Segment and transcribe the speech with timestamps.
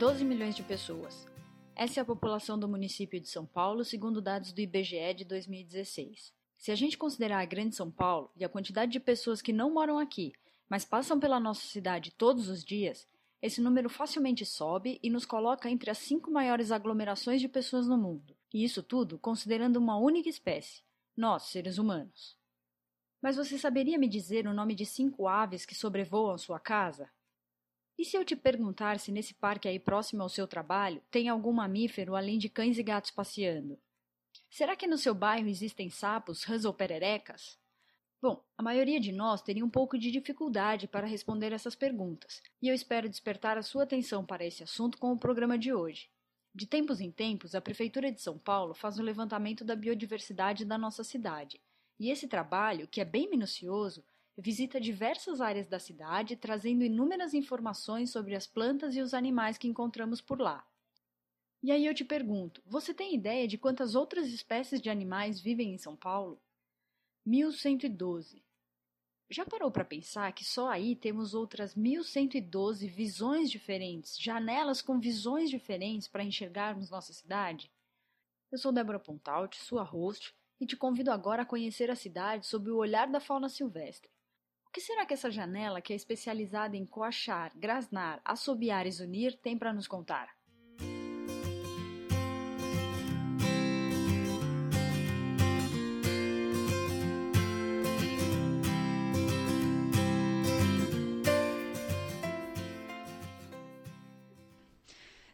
[0.00, 1.26] 12 milhões de pessoas.
[1.76, 6.32] Essa é a população do município de São Paulo, segundo dados do IBGE de 2016.
[6.56, 9.70] Se a gente considerar a Grande São Paulo e a quantidade de pessoas que não
[9.70, 10.32] moram aqui,
[10.70, 13.06] mas passam pela nossa cidade todos os dias,
[13.42, 17.98] esse número facilmente sobe e nos coloca entre as cinco maiores aglomerações de pessoas no
[17.98, 18.34] mundo.
[18.54, 20.80] E isso tudo considerando uma única espécie,
[21.14, 22.38] nós, seres humanos.
[23.20, 27.10] Mas você saberia me dizer o nome de cinco aves que sobrevoam sua casa?
[28.00, 31.52] E se eu te perguntar se nesse parque aí próximo ao seu trabalho tem algum
[31.52, 33.78] mamífero além de cães e gatos passeando?
[34.48, 37.58] Será que no seu bairro existem sapos, rãs ou pererecas?
[38.18, 42.68] Bom, a maioria de nós teria um pouco de dificuldade para responder essas perguntas, e
[42.68, 46.08] eu espero despertar a sua atenção para esse assunto com o programa de hoje.
[46.54, 50.78] De tempos em tempos, a Prefeitura de São Paulo faz um levantamento da biodiversidade da
[50.78, 51.60] nossa cidade,
[51.98, 54.02] e esse trabalho, que é bem minucioso,
[54.40, 59.68] visita diversas áreas da cidade, trazendo inúmeras informações sobre as plantas e os animais que
[59.68, 60.66] encontramos por lá.
[61.62, 65.74] E aí eu te pergunto: você tem ideia de quantas outras espécies de animais vivem
[65.74, 66.40] em São Paulo?
[67.26, 68.42] 1112.
[69.28, 75.50] Já parou para pensar que só aí temos outras 1112 visões diferentes, janelas com visões
[75.50, 77.70] diferentes para enxergarmos nossa cidade?
[78.50, 82.70] Eu sou Débora Pontaut, sua host, e te convido agora a conhecer a cidade sob
[82.70, 84.10] o olhar da fauna silvestre.
[84.70, 89.36] O que será que essa janela, que é especializada em coachar, grasnar, assobiar e zunir,
[89.42, 90.39] tem para nos contar?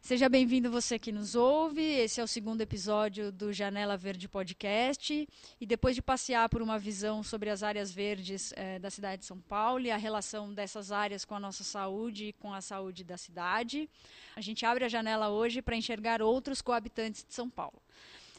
[0.06, 1.82] Seja bem-vindo você que nos ouve.
[1.82, 5.28] Esse é o segundo episódio do Janela Verde Podcast.
[5.60, 9.26] E depois de passear por uma visão sobre as áreas verdes eh, da cidade de
[9.26, 13.02] São Paulo e a relação dessas áreas com a nossa saúde e com a saúde
[13.02, 13.90] da cidade,
[14.36, 17.82] a gente abre a janela hoje para enxergar outros coabitantes de São Paulo.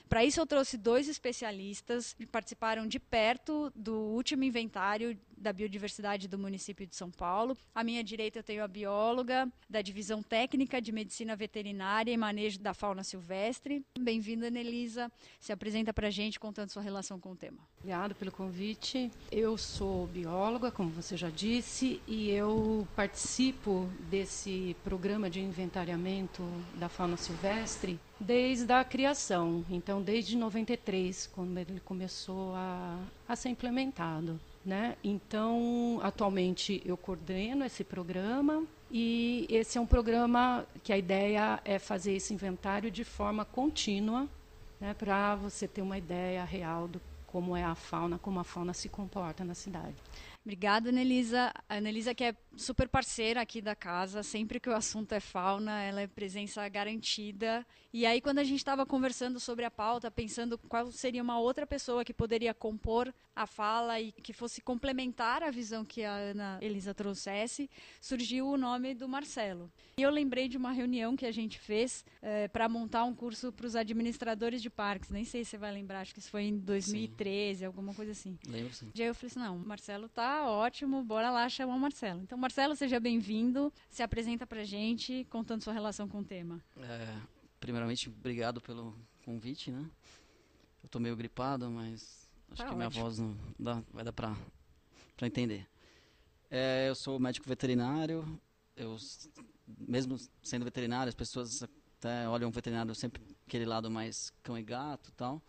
[0.07, 6.27] Para isso, eu trouxe dois especialistas que participaram de perto do último inventário da biodiversidade
[6.27, 7.55] do município de São Paulo.
[7.75, 12.59] À minha direita, eu tenho a bióloga da Divisão Técnica de Medicina Veterinária e Manejo
[12.59, 13.85] da Fauna Silvestre.
[13.99, 15.11] Bem-vinda, Nelisa.
[15.39, 17.59] Se apresenta para a gente contando sua relação com o tema.
[17.77, 19.11] Obrigada pelo convite.
[19.31, 26.43] Eu sou bióloga, como você já disse, e eu participo desse programa de inventariamento
[26.75, 33.49] da fauna silvestre desde a criação, então desde 93, quando ele começou a, a ser
[33.49, 34.39] implementado.
[34.65, 34.97] Né?
[35.01, 41.79] Então, atualmente eu coordeno esse programa e esse é um programa que a ideia é
[41.79, 44.27] fazer esse inventário de forma contínua,
[44.79, 48.73] né, para você ter uma ideia real do como é a fauna, como a fauna
[48.73, 49.95] se comporta na cidade.
[50.43, 51.53] Obrigada, Anelisa.
[51.67, 55.81] A Anelisa que é super parceira aqui da casa, sempre que o assunto é fauna,
[55.81, 57.65] ela é presença garantida.
[57.93, 61.65] E aí, quando a gente estava conversando sobre a pauta, pensando qual seria uma outra
[61.65, 66.59] pessoa que poderia compor a fala e que fosse complementar a visão que a Ana
[66.61, 67.69] Elisa trouxesse,
[68.01, 69.71] surgiu o nome do Marcelo.
[69.97, 73.13] E eu lembrei de uma reunião que a gente fez é, eh, para montar um
[73.13, 75.09] curso para os administradores de parques.
[75.09, 77.65] Nem sei se você vai lembrar, acho que isso foi em 2013, sim.
[77.65, 78.37] alguma coisa assim.
[78.47, 78.91] Lembro sim.
[78.93, 82.21] E aí eu falei assim: não, o Marcelo tá ótimo, bora lá chamar o Marcelo.
[82.21, 83.73] Então, Marcelo, seja bem-vindo.
[83.89, 86.63] Se apresenta pra gente, contando sua relação com o tema.
[86.77, 87.19] É,
[87.59, 89.85] primeiramente, obrigado pelo convite, né?
[90.81, 92.77] Eu tô meio gripado, mas acho tá que ótimo.
[92.77, 94.33] minha voz não dá, vai dar pra,
[95.17, 95.67] pra entender.
[96.49, 98.39] É, eu sou médico veterinário.
[98.77, 98.95] Eu,
[99.67, 104.63] mesmo sendo veterinário, as pessoas até olham o veterinário sempre aquele lado mais cão e
[104.63, 105.41] gato tal.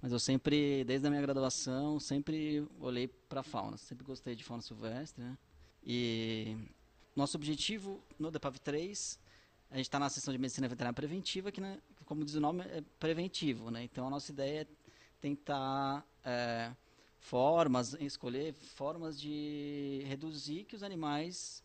[0.00, 3.76] Mas eu sempre, desde a minha graduação, sempre olhei para a fauna.
[3.76, 5.36] Sempre gostei de fauna silvestre, né?
[5.84, 6.56] E
[7.14, 9.18] nosso objetivo no DEPAV 3,
[9.70, 12.62] a gente está na sessão de medicina veterinária preventiva, que, né, como diz o nome,
[12.64, 13.82] é preventivo, né?
[13.82, 14.66] Então a nossa ideia é
[15.20, 16.72] tentar é,
[17.18, 21.62] formas, escolher formas de reduzir que os animais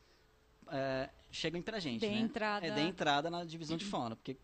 [0.70, 2.02] é, cheguem para a gente.
[2.02, 2.20] Dê né?
[2.20, 2.66] entrada.
[2.66, 4.38] É, dê entrada na divisão de fauna, porque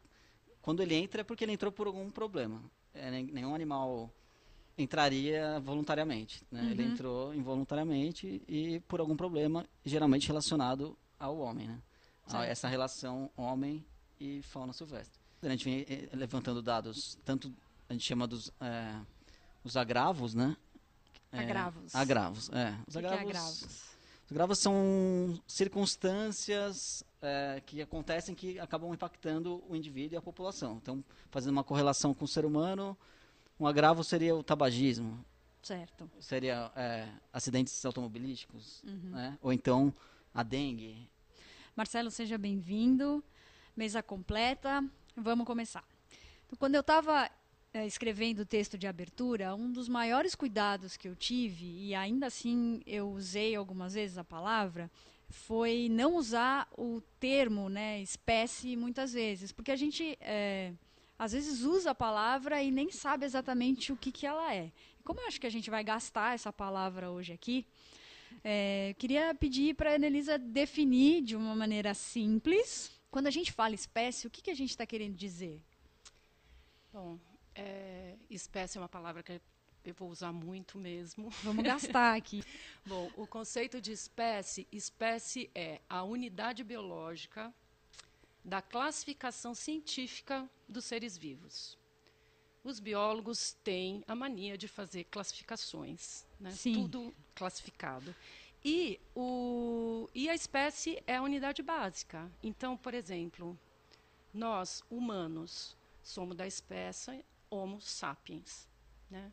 [0.62, 2.62] quando ele entra é porque ele entrou por algum problema
[2.94, 4.14] é, nenhum animal
[4.78, 6.44] entraria voluntariamente.
[6.52, 6.62] Né?
[6.62, 6.70] Uhum.
[6.72, 11.68] Ele entrou involuntariamente e por algum problema, geralmente relacionado ao homem.
[11.68, 11.80] Né?
[12.32, 13.86] A essa relação homem
[14.20, 15.20] e fauna silvestre.
[15.42, 17.54] A gente vem eh, levantando dados, tanto
[17.90, 18.96] a gente chama dos é,
[19.64, 20.56] os agravos, né?
[21.32, 21.96] É, agravos.
[21.96, 22.78] Agravos, é.
[22.88, 23.62] Os que agravos, é agravos?
[24.26, 30.80] Os agravos são circunstâncias é, que acontecem que acabam impactando o indivíduo e a população.
[30.82, 32.98] Então, fazendo uma correlação com o ser humano,
[33.64, 35.24] um agravo seria o tabagismo.
[35.62, 36.12] Certo.
[36.20, 39.12] Seria é, acidentes automobilísticos, uhum.
[39.12, 39.38] né?
[39.42, 39.94] ou então
[40.34, 41.10] a dengue.
[41.74, 43.24] Marcelo, seja bem-vindo.
[43.76, 44.84] mesa completa.
[45.16, 45.84] Vamos começar.
[46.46, 47.32] Então, quando eu estava
[47.74, 52.28] é, escrevendo o texto de abertura, um dos maiores cuidados que eu tive, e ainda
[52.28, 54.92] assim eu usei algumas vezes a palavra,
[55.30, 60.74] foi não usar o termo né, espécie muitas vezes, porque a gente é,
[61.18, 64.72] às vezes usa a palavra e nem sabe exatamente o que, que ela é.
[65.04, 67.66] Como eu acho que a gente vai gastar essa palavra hoje aqui,
[68.44, 72.92] é, queria pedir para a Anelisa definir de uma maneira simples.
[73.12, 75.62] Quando a gente fala espécie, o que, que a gente está querendo dizer?
[76.92, 77.20] Bom,
[77.54, 79.42] é, espécie é uma palavra que
[79.86, 81.30] eu vou usar muito mesmo.
[81.44, 82.44] Vamos gastar aqui.
[82.86, 87.54] Bom, o conceito de espécie, espécie é a unidade biológica
[88.44, 91.78] da classificação científica dos seres vivos.
[92.64, 96.54] Os biólogos têm a mania de fazer classificações, né?
[96.62, 98.16] tudo classificado.
[98.64, 102.32] E, o, e a espécie é a unidade básica.
[102.42, 103.60] Então, por exemplo,
[104.34, 108.68] nós, humanos, somos da espécie Homo sapiens.
[109.10, 109.32] Né?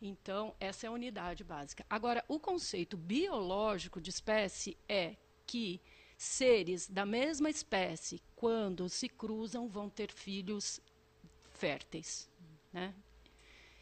[0.00, 1.84] Então, essa é a unidade básica.
[1.88, 5.16] Agora, o conceito biológico de espécie é
[5.46, 5.80] que
[6.20, 10.78] seres da mesma espécie, quando se cruzam, vão ter filhos
[11.54, 12.28] férteis.
[12.70, 12.94] Né?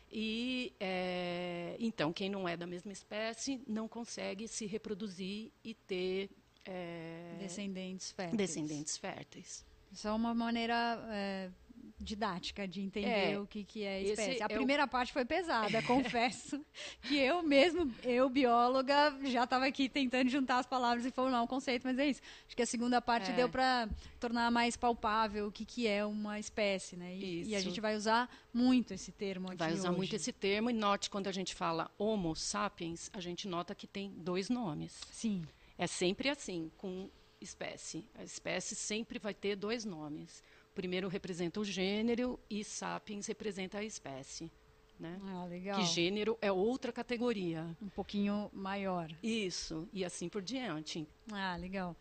[0.08, 6.31] E é, então quem não é da mesma espécie não consegue se reproduzir e ter
[6.64, 8.37] é, descendentes férteis.
[8.38, 9.67] Descendentes férteis.
[9.91, 11.50] Isso é uma maneira é,
[12.00, 14.42] didática de entender é, o que, que é espécie.
[14.42, 14.88] A primeira o...
[14.88, 16.64] parte foi pesada, confesso
[17.02, 21.46] que eu mesmo, eu bióloga, já estava aqui tentando juntar as palavras e formar um
[21.46, 22.20] conceito, mas é isso.
[22.46, 23.34] Acho que a segunda parte é.
[23.34, 23.88] deu para
[24.20, 27.16] tornar mais palpável o que, que é uma espécie, né?
[27.16, 29.98] E, e, a gente vai usar muito esse termo aqui Vai usar hoje.
[29.98, 33.86] muito esse termo e note quando a gente fala Homo sapiens, a gente nota que
[33.86, 35.00] tem dois nomes.
[35.10, 35.44] Sim.
[35.76, 37.10] É sempre assim, com
[37.40, 38.04] espécie.
[38.14, 40.42] A espécie sempre vai ter dois nomes
[40.78, 44.48] primeiro representa o gênero e sapiens representa a espécie.
[44.96, 45.20] Né?
[45.25, 45.76] Ah, legal.
[45.76, 47.76] Que gênero é outra categoria.
[47.82, 49.10] Um pouquinho maior.
[49.20, 51.04] Isso, e assim por diante.
[51.32, 51.96] Ah, legal.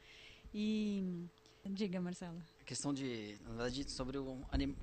[0.53, 1.25] E
[1.65, 2.39] diga, Marcelo.
[2.62, 4.41] A questão de, na verdade, sobre o,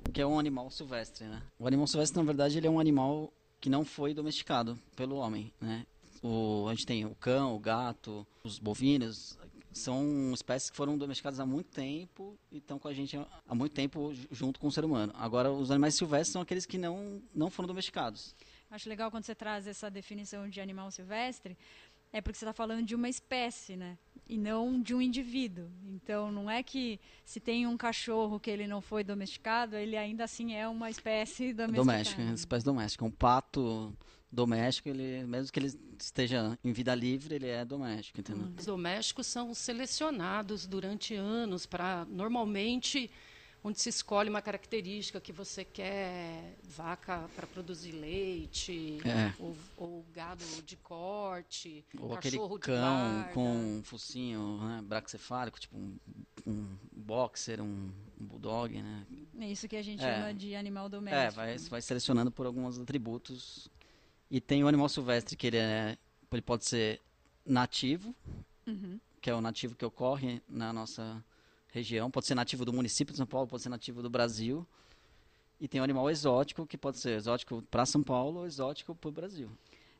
[0.09, 1.41] o que é um animal silvestre, né?
[1.57, 5.53] O animal silvestre, na verdade, ele é um animal que não foi domesticado pelo homem,
[5.61, 5.87] né?
[6.21, 9.39] O, a gente tem o cão, o gato, os bovinos,
[9.75, 13.73] são espécies que foram domesticadas há muito tempo e estão com a gente há muito
[13.73, 15.13] tempo junto com o ser humano.
[15.17, 18.35] Agora, os animais silvestres são aqueles que não, não foram domesticados.
[18.71, 21.57] Acho legal quando você traz essa definição de animal silvestre,
[22.13, 23.99] é porque você está falando de uma espécie, né?
[24.29, 25.69] E não de um indivíduo.
[25.85, 30.23] Então, não é que se tem um cachorro que ele não foi domesticado, ele ainda
[30.25, 31.85] assim é uma espécie domesticada.
[31.85, 33.05] Doméstica, espécie doméstica.
[33.05, 33.93] Um pato
[34.35, 38.53] doméstico, ele, mesmo que ele esteja em vida livre, ele é doméstico, entendeu?
[38.59, 43.11] Os domésticos são selecionados durante anos para, normalmente,
[43.63, 49.33] onde se escolhe uma característica que você quer, vaca para produzir leite, é.
[49.39, 55.97] ou, ou, gado de corte, ou aquele cão com um focinho né, braxefálico, tipo um,
[56.47, 57.91] um boxer, um,
[58.21, 59.07] um, bulldog, né?
[59.41, 60.15] É isso que a gente é.
[60.15, 61.23] chama de animal doméstico.
[61.23, 63.71] É, vai, vai selecionando por alguns atributos
[64.35, 65.97] e tem o animal silvestre, que ele, é,
[66.33, 67.01] ele pode ser
[67.47, 68.13] nativo,
[68.67, 68.99] uhum.
[69.21, 71.25] que é o nativo que ocorre na nossa
[71.73, 72.11] região.
[72.11, 74.67] Pode ser nativo do município de São Paulo, pode ser nativo do Brasil.
[75.61, 79.09] E tem o animal exótico, que pode ser exótico para São Paulo ou exótico para
[79.09, 79.49] o Brasil.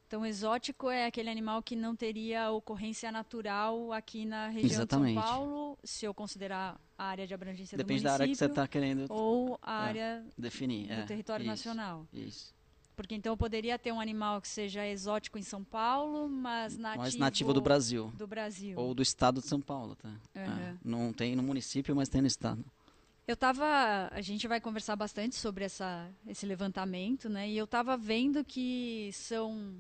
[0.09, 5.15] Então, exótico é aquele animal que não teria ocorrência natural aqui na região Exatamente.
[5.15, 8.19] de São Paulo, se eu considerar a área de abrangência Depende do município.
[8.19, 11.45] Depende da área que você está querendo ou a é, área definir, do é, território
[11.45, 12.07] isso, nacional.
[12.13, 12.54] Isso.
[12.97, 17.17] Porque então poderia ter um animal que seja exótico em São Paulo, mas nativo, mas
[17.17, 18.13] nativo do Brasil.
[18.17, 18.79] Do Brasil.
[18.79, 20.09] Ou do estado de São Paulo, tá?
[20.09, 20.43] Uhum.
[20.43, 22.65] É, não tem no município, mas tem no estado.
[23.27, 27.49] Eu estava, a gente vai conversar bastante sobre essa, esse levantamento, né?
[27.49, 29.75] E eu estava vendo que são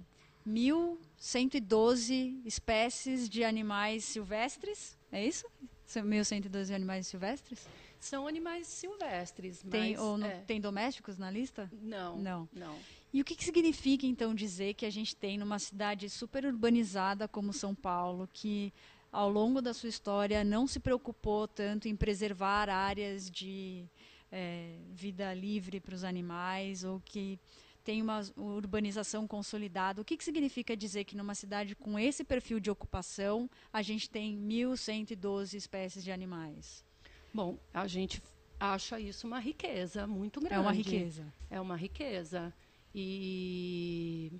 [0.48, 5.46] 1.112 espécies de animais silvestres, é isso?
[5.86, 7.68] São 1.112 animais silvestres?
[8.00, 10.00] São animais silvestres, tem, mas...
[10.00, 10.40] Ou não, é.
[10.46, 11.70] tem domésticos na lista?
[11.82, 12.48] Não, não.
[12.52, 12.78] não.
[13.14, 17.28] E o que, que significa, então, dizer que a gente tem numa cidade super urbanizada
[17.28, 18.72] como São Paulo, que
[19.12, 23.84] ao longo da sua história não se preocupou tanto em preservar áreas de
[24.32, 27.38] é, vida livre para os animais, ou que
[27.84, 30.02] tem uma urbanização consolidada.
[30.02, 34.10] O que, que significa dizer que numa cidade com esse perfil de ocupação a gente
[34.10, 36.84] tem 1.112 espécies de animais?
[37.32, 38.20] Bom, a gente
[38.58, 40.56] acha isso uma riqueza muito grande.
[40.56, 41.32] É uma riqueza.
[41.48, 42.52] É uma riqueza
[42.94, 44.32] e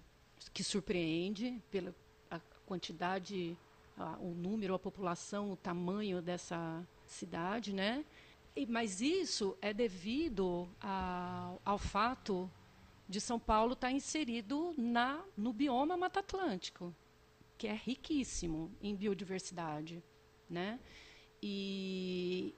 [0.53, 1.95] que surpreende pela
[2.31, 3.57] a quantidade,
[3.97, 8.05] a, o número, a população, o tamanho dessa cidade, né?
[8.69, 12.49] mas isso é devido a, ao fato
[13.09, 16.95] de São Paulo estar tá inserido na, no bioma Mata Atlântico,
[17.59, 20.03] que é riquíssimo em biodiversidade.
[20.49, 20.79] Né?
[21.43, 22.55] E,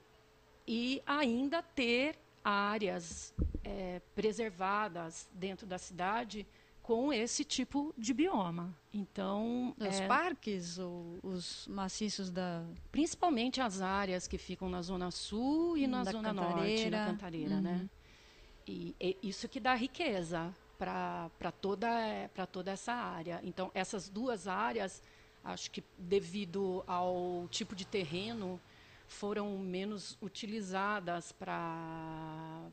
[0.67, 6.47] e ainda ter áreas é, preservadas dentro da cidade
[6.81, 8.73] com esse tipo de bioma.
[8.93, 15.11] Então, os é, parques, ou os maciços da, principalmente as áreas que ficam na zona
[15.11, 16.55] sul e na zona cantareira.
[16.55, 17.61] norte, na Cantareira, uhum.
[17.61, 17.89] né?
[18.65, 21.89] E, e, isso que dá riqueza para toda
[22.33, 23.41] para toda essa área.
[23.43, 25.03] Então, essas duas áreas,
[25.43, 28.61] acho que devido ao tipo de terreno,
[29.07, 32.69] foram menos utilizadas para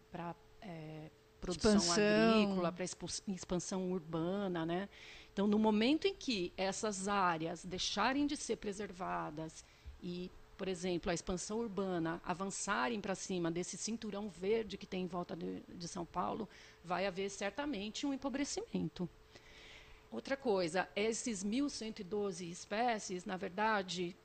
[0.61, 1.11] é,
[1.41, 2.31] produção expansão.
[2.31, 2.85] agrícola, para
[3.29, 4.89] expansão urbana, né?
[5.33, 9.65] Então, no momento em que essas áreas deixarem de ser preservadas
[10.03, 15.07] e, por exemplo, a expansão urbana avançarem para cima desse cinturão verde que tem em
[15.07, 16.49] volta de, de São Paulo,
[16.85, 19.09] vai haver certamente um empobrecimento.
[20.11, 24.17] Outra coisa, esses 1.112 espécies, na verdade,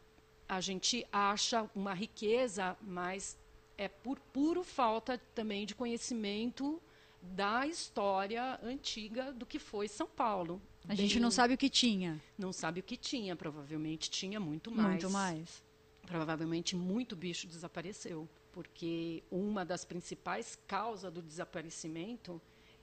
[0.50, 3.38] a gente acha uma riqueza, mas
[3.78, 6.82] é por puro falta também de conhecimento
[7.22, 10.60] da história antiga do que foi São Paulo.
[10.86, 12.20] A Bem, gente não sabe o que tinha.
[12.36, 14.90] Não sabe o que tinha, provavelmente tinha muito mais.
[14.90, 15.64] Muito mais.
[16.08, 22.42] Provavelmente muito bicho desapareceu, porque uma das principais causas do desaparecimento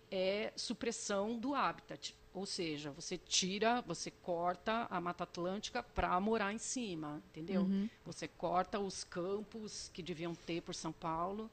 [0.08, 2.14] é supressão do habitat.
[2.37, 7.62] Ou seja, você tira, você corta a Mata Atlântica para morar em cima, entendeu?
[7.62, 7.88] Uhum.
[8.05, 11.50] Você corta os campos que deviam ter por São Paulo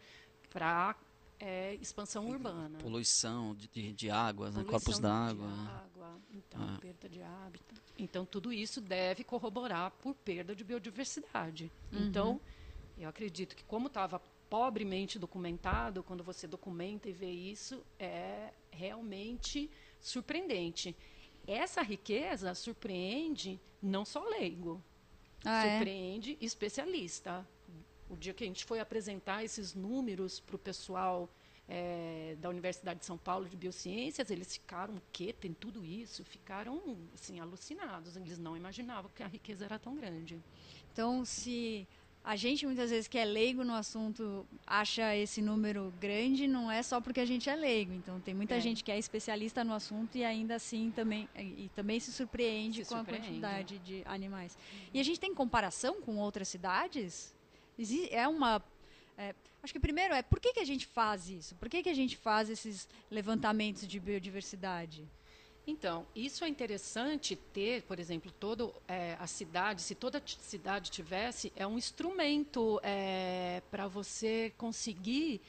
[0.49, 0.93] para
[1.39, 2.79] é expansão urbana.
[2.79, 4.63] Poluição de, de, de águas, né?
[4.65, 5.47] corpos d'água.
[5.47, 6.77] água, então, ah.
[6.81, 7.81] perda de hábitat.
[7.97, 11.71] Então, tudo isso deve corroborar por perda de biodiversidade.
[11.93, 12.07] Uhum.
[12.07, 12.41] Então,
[12.97, 19.69] eu acredito que como estava pobremente documentado, quando você documenta e vê isso, é realmente
[20.03, 20.95] surpreendente.
[21.47, 24.79] Essa riqueza surpreende não só leigo,
[25.43, 25.77] ah, é?
[25.77, 26.45] surpreende é?
[26.45, 27.43] especialista
[28.13, 31.29] o dia que a gente foi apresentar esses números para o pessoal
[31.67, 35.33] é, da Universidade de São Paulo de Biociências, eles ficaram, o quê?
[35.33, 36.23] Tem tudo isso?
[36.23, 38.15] Ficaram, assim, alucinados.
[38.15, 40.39] Eles não imaginavam que a riqueza era tão grande.
[40.91, 41.87] Então, se
[42.23, 46.81] a gente, muitas vezes, que é leigo no assunto, acha esse número grande, não é
[46.81, 47.91] só porque a gente é leigo.
[47.91, 48.59] Então, tem muita é.
[48.61, 52.89] gente que é especialista no assunto e ainda assim também, e também se surpreende se
[52.89, 53.27] com surpreende.
[53.27, 54.57] a quantidade de animais.
[54.93, 57.35] E a gente tem comparação com outras cidades?
[58.09, 58.63] É uma.
[59.17, 61.55] É, acho que primeiro é por que, que a gente faz isso?
[61.55, 65.05] Por que, que a gente faz esses levantamentos de biodiversidade?
[65.65, 71.53] Então, isso é interessante ter, por exemplo, toda é, a cidade, se toda cidade tivesse,
[71.55, 75.39] é um instrumento é, para você conseguir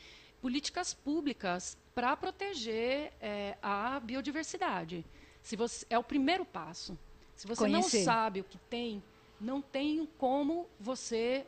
[0.40, 5.04] políticas públicas para proteger é, a biodiversidade.
[5.42, 6.96] Se você, é o primeiro passo.
[7.34, 7.98] Se você Conhecer.
[7.98, 9.02] não sabe o que tem,
[9.40, 11.44] não tem como você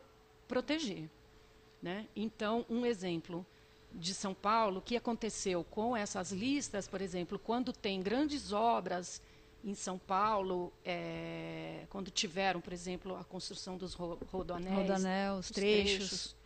[0.48, 1.08] proteger.
[1.80, 2.08] Né?
[2.16, 3.46] Então, um exemplo
[3.92, 9.22] de São Paulo, o que aconteceu com essas listas, por exemplo, quando tem grandes obras
[9.64, 15.50] em São Paulo, é, quando tiveram, por exemplo, a construção dos ro rodoanéis, Rodanel, os
[15.50, 15.96] trechos.
[15.96, 16.36] trechos.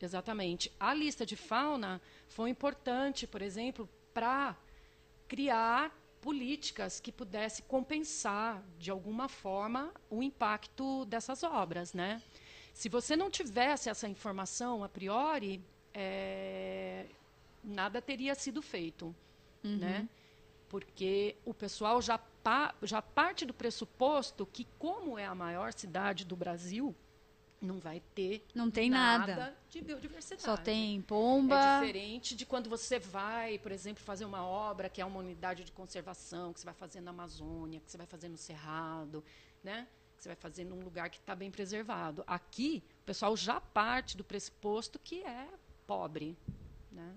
[0.00, 0.72] Exatamente.
[0.80, 4.56] A lista de fauna foi importante, por exemplo, para
[5.28, 12.22] criar políticas que pudesse compensar de alguma forma o impacto dessas obras, né?
[12.72, 15.62] Se você não tivesse essa informação a priori,
[15.94, 17.06] é,
[17.62, 19.14] nada teria sido feito,
[19.64, 19.76] uhum.
[19.76, 20.08] né?
[20.68, 26.24] Porque o pessoal já, pa, já parte do pressuposto que, como é a maior cidade
[26.24, 26.94] do Brasil,
[27.60, 30.42] não vai ter não tem nada, nada, de biodiversidade.
[30.42, 31.56] Só tem pomba.
[31.56, 35.64] É diferente de quando você vai, por exemplo, fazer uma obra que é uma unidade
[35.64, 39.22] de conservação, que você vai fazer na Amazônia, que você vai fazer no Cerrado,
[39.62, 39.86] né?
[40.16, 42.22] que você vai fazer num lugar que está bem preservado.
[42.26, 45.48] Aqui, o pessoal já parte do pressuposto que é
[45.90, 46.38] pobre.
[46.92, 47.16] Né?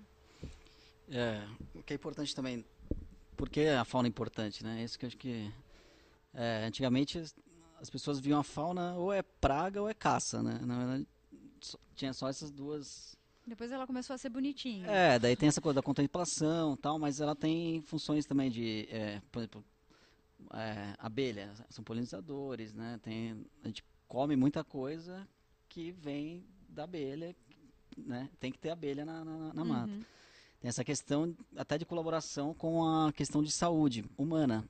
[1.08, 2.64] É, o que é importante também,
[3.36, 4.64] por que a fauna é importante?
[4.64, 4.82] Né?
[4.82, 5.52] Isso que eu acho que.
[6.36, 7.16] É, antigamente
[7.80, 10.42] as pessoas viam a fauna ou é praga ou é caça.
[10.42, 10.58] Né?
[10.64, 11.06] Na verdade,
[11.94, 13.16] tinha só essas duas.
[13.46, 14.88] Depois ela começou a ser bonitinha.
[14.88, 19.22] É, daí tem essa coisa da contemplação tal, mas ela tem funções também de, é,
[19.30, 19.64] por exemplo,
[20.52, 22.98] é, abelha, são polinizadores, né?
[23.02, 25.28] Tem, a gente come muita coisa
[25.68, 27.36] que vem da abelha,
[27.96, 28.28] né?
[28.38, 29.68] Tem que ter abelha na, na, na uhum.
[29.68, 29.92] mata.
[30.60, 34.68] Tem essa questão até de colaboração com a questão de saúde humana.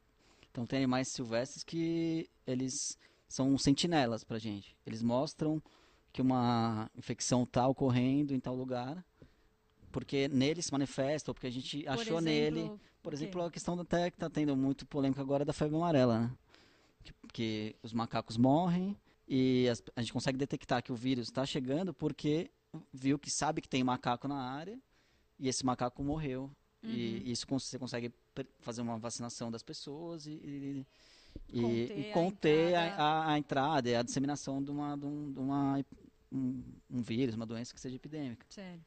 [0.50, 4.76] Então tem animais silvestres que eles são sentinelas para gente.
[4.86, 5.62] Eles mostram
[6.12, 9.04] que uma infecção está ocorrendo em tal lugar,
[9.90, 12.80] porque nele se manifesta, ou porque a gente por achou exemplo, nele.
[13.02, 16.30] Por exemplo, a questão até que está tendo muito polêmica agora da febre amarela, né?
[17.02, 18.96] Que, que os macacos morrem
[19.28, 22.50] e as, a gente consegue detectar que o vírus está chegando porque
[22.92, 24.78] viu que sabe que tem macaco na área
[25.38, 26.50] e esse macaco morreu.
[26.82, 26.90] Uhum.
[26.90, 28.12] E isso você consegue
[28.60, 30.84] fazer uma vacinação das pessoas e,
[31.48, 33.02] e conter, e conter a, entrada.
[33.02, 35.84] A, a, entrada e a disseminação de uma, de uma
[36.30, 38.44] um, um, vírus, uma doença que seja epidêmica.
[38.50, 38.80] Certo.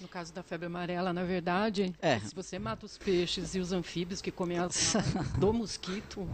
[0.00, 2.20] No caso da febre amarela, na verdade, é.
[2.20, 4.94] se você mata os peixes e os anfíbios que comem as
[5.38, 6.28] do mosquito,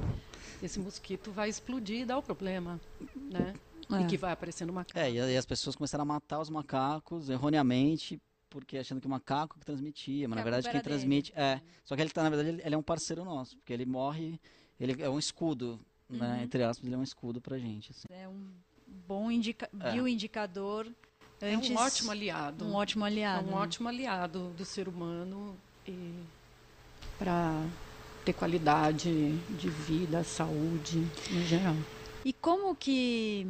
[0.62, 2.80] esse mosquito vai explodir e dar o problema,
[3.16, 3.54] né?
[3.90, 4.02] É.
[4.02, 4.98] E que vai aparecendo macaco.
[4.98, 9.58] É, e as pessoas começaram a matar os macacos erroneamente porque achando que o macaco
[9.58, 11.44] que transmitia, mas é, na verdade quem transmite dele.
[11.44, 11.60] é.
[11.82, 14.38] Só que ele tá, na verdade, ele, ele, é um parceiro nosso, porque ele morre
[14.78, 16.18] ele é um escudo, né, uhum.
[16.18, 16.42] né?
[16.44, 17.90] Entre aspas, ele é um escudo pra gente.
[17.90, 18.06] Assim.
[18.10, 18.50] É um
[19.06, 19.92] bom indica é.
[19.92, 20.86] bioindicador.
[21.42, 22.64] Antes, é um ótimo aliado.
[22.64, 23.48] Um ótimo aliado.
[23.48, 23.62] É um né?
[23.62, 26.22] ótimo aliado do ser humano e
[27.18, 27.66] para
[28.24, 31.76] ter qualidade de vida, saúde em geral.
[32.24, 33.46] E como que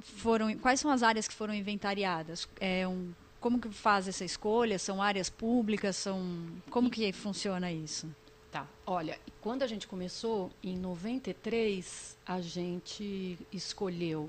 [0.00, 2.46] foram, quais são as áreas que foram inventariadas?
[2.60, 4.78] É um, como que faz essa escolha?
[4.78, 5.96] São áreas públicas?
[5.96, 8.06] São, como que funciona isso?
[8.52, 8.66] Tá.
[8.86, 14.28] Olha, quando a gente começou, em 93, a gente escolheu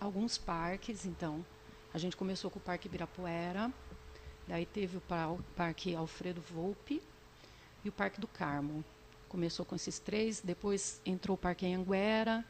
[0.00, 1.04] alguns parques.
[1.04, 1.44] Então,
[1.92, 3.72] a gente começou com o Parque Ibirapuera,
[4.46, 5.02] daí teve o
[5.56, 7.02] Parque Alfredo Volpe
[7.84, 8.84] e o Parque do Carmo.
[9.28, 12.44] Começou com esses três, depois entrou o Parque Anguera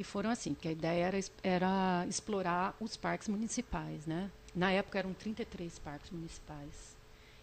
[0.00, 4.30] e foram assim, porque a ideia era, era explorar os parques municipais, né?
[4.54, 6.96] Na época eram 33 parques municipais.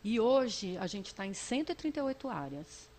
[0.04, 2.90] E hoje a gente está em 138 áreas.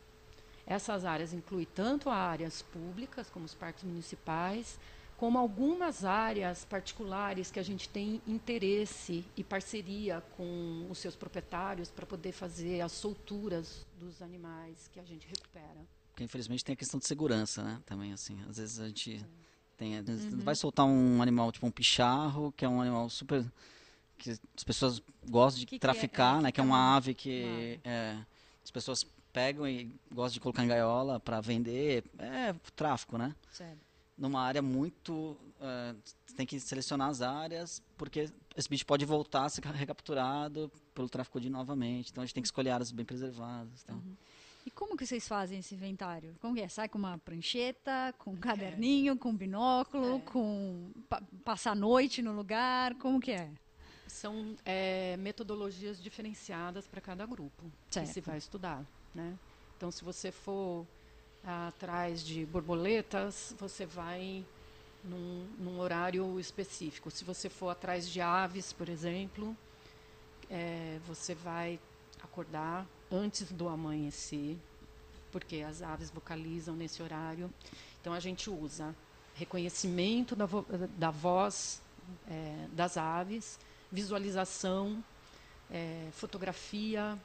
[0.64, 4.78] Essas áreas incluem tanto áreas públicas, como os parques municipais,
[5.16, 11.90] como algumas áreas particulares que a gente tem interesse e parceria com os seus proprietários
[11.90, 15.84] para poder fazer as solturas dos animais que a gente recupera.
[16.12, 17.82] Porque infelizmente tem a questão de segurança, né?
[17.84, 19.24] Também assim, às vezes a gente
[19.78, 20.40] tem, uhum.
[20.40, 23.46] vai soltar um animal tipo um picharro, que é um animal super
[24.18, 26.40] que as pessoas gostam de que traficar, que é?
[26.40, 26.52] É, né?
[26.52, 28.18] Que é uma ave que é,
[28.62, 32.04] as pessoas pegam e gostam de colocar em gaiola para vender.
[32.18, 33.34] É tráfico, né?
[34.16, 35.36] Numa área muito.
[35.60, 35.96] Uh,
[36.36, 41.40] tem que selecionar as áreas, porque esse bicho pode voltar a ser recapturado pelo tráfico
[41.40, 42.10] de novamente.
[42.10, 43.84] Então a gente tem que escolher áreas bem preservadas.
[43.84, 43.96] Então.
[43.96, 44.16] Uhum.
[44.68, 46.36] E como que vocês fazem esse inventário?
[46.42, 46.68] Como que é?
[46.68, 49.16] Sai com uma prancheta, com um caderninho, é.
[49.16, 50.20] com um binóculo, é.
[50.20, 52.94] com pa passar a noite no lugar?
[52.96, 53.50] Como que é?
[54.06, 58.08] São é, metodologias diferenciadas para cada grupo certo.
[58.08, 58.84] que se vai estudar.
[59.14, 59.38] Né?
[59.74, 60.86] Então, se você for
[61.42, 64.44] atrás de borboletas, você vai
[65.02, 67.10] num, num, horário específico.
[67.10, 69.56] Se você for atrás de aves, por exemplo,
[70.50, 71.80] é, você vai
[72.22, 74.56] acordar antes do amanhecer,
[75.30, 77.52] porque as aves vocalizam nesse horário.
[78.00, 78.94] Então, a gente usa
[79.34, 80.64] reconhecimento da, vo
[80.96, 81.80] da voz
[82.28, 83.58] é, das aves,
[83.90, 85.02] visualização,
[85.70, 87.18] é, fotografia,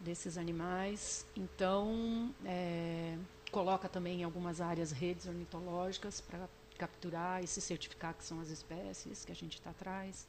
[0.00, 1.26] desses animais.
[1.36, 3.16] Então, é,
[3.50, 8.50] coloca também em algumas áreas redes ornitológicas para capturar e se certificar que são as
[8.50, 10.26] espécies que a gente está atrás.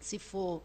[0.00, 0.62] Se for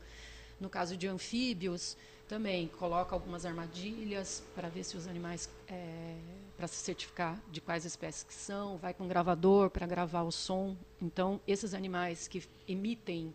[0.59, 1.97] no caso de anfíbios,
[2.33, 6.15] também coloca algumas armadilhas para ver se os animais, é,
[6.57, 10.75] para se certificar de quais espécies que são, vai com gravador para gravar o som.
[10.99, 13.31] Então, esses animais que emitem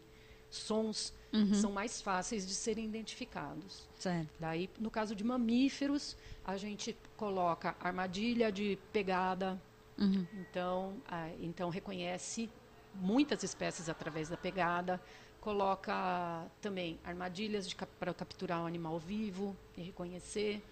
[0.50, 1.54] sons uhum.
[1.54, 3.88] são mais fáceis de serem identificados.
[3.94, 4.28] Certo.
[4.40, 9.62] Daí, no caso de mamíferos, a gente coloca armadilha de pegada.
[9.96, 10.26] Uhum.
[10.40, 12.50] Então, ah, então reconhece
[12.96, 15.00] muitas espécies através da pegada.
[15.48, 20.62] Coloca também armadilhas para capturar o um animal vivo e reconhecer.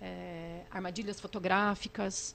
[0.00, 2.34] É, armadilhas fotográficas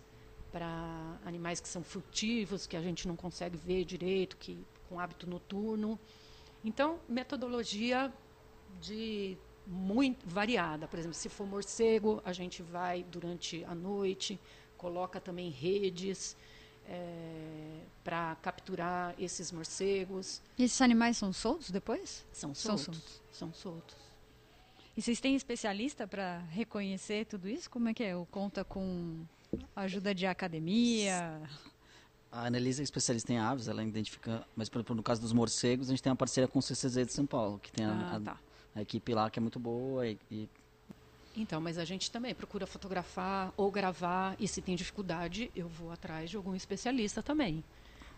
[0.49, 5.29] para animais que são furtivos, que a gente não consegue ver direito, que com hábito
[5.29, 5.99] noturno.
[6.63, 8.13] Então, metodologia
[8.79, 10.87] de muito variada.
[10.87, 14.39] Por exemplo, se for morcego, a gente vai durante a noite,
[14.77, 16.37] coloca também redes
[16.87, 20.41] é, para capturar esses morcegos.
[20.57, 22.25] E esses animais são soltos depois?
[22.31, 22.85] São soltos.
[22.85, 23.21] São soltos.
[23.31, 24.03] São soltos.
[24.95, 27.69] E vocês têm especialista para reconhecer tudo isso?
[27.69, 28.15] Como é que é?
[28.15, 29.25] Ou conta com
[29.75, 31.41] ajuda de academia?
[32.31, 35.87] A Annelise é especialista em aves, ela identifica, mas por exemplo, no caso dos morcegos,
[35.87, 38.19] a gente tem uma parceria com o CCZ de São Paulo, que tem ah, a,
[38.19, 38.39] tá.
[38.75, 40.49] a, equipe lá que é muito boa e, e...
[41.35, 45.91] Então, mas a gente também procura fotografar ou gravar, e se tem dificuldade, eu vou
[45.91, 47.63] atrás de algum especialista também.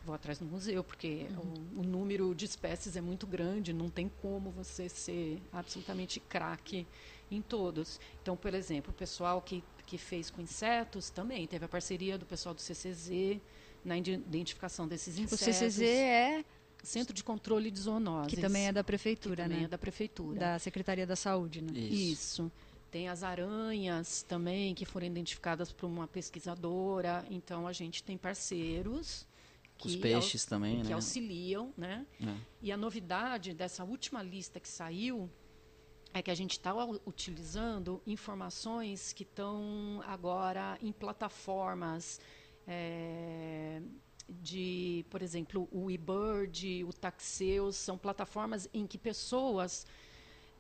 [0.04, 1.78] vou atrás do museu, porque uhum.
[1.78, 6.86] o, o, número de espécies é muito grande, não tem como você ser absolutamente craque
[7.32, 8.00] em todos.
[8.22, 12.26] Então, por exemplo, o pessoal que, que fez com insetos também teve a parceria do
[12.26, 13.40] pessoal do CCZ
[13.84, 15.42] na identificação desses insetos.
[15.42, 16.46] O CCZ é
[16.84, 18.34] Centro de Controle de Zoonoses.
[18.34, 19.48] Que também é da prefeitura, que né?
[19.48, 20.40] Também é da prefeitura.
[20.40, 21.72] Da Secretaria da Saúde, né?
[21.74, 22.44] Isso.
[22.44, 22.52] Isso.
[22.96, 27.26] Tem as aranhas também, que foram identificadas por uma pesquisadora.
[27.30, 29.28] Então, a gente tem parceiros.
[29.78, 30.94] Que Os peixes também, que né?
[30.94, 32.06] auxiliam, né?
[32.22, 32.34] É.
[32.62, 35.30] E a novidade dessa última lista que saiu
[36.14, 36.74] é que a gente está
[37.06, 42.22] utilizando informações que estão agora em plataformas
[42.66, 43.82] é,
[44.30, 49.86] de, por exemplo, o eBird, o Taxeus, são plataformas em que pessoas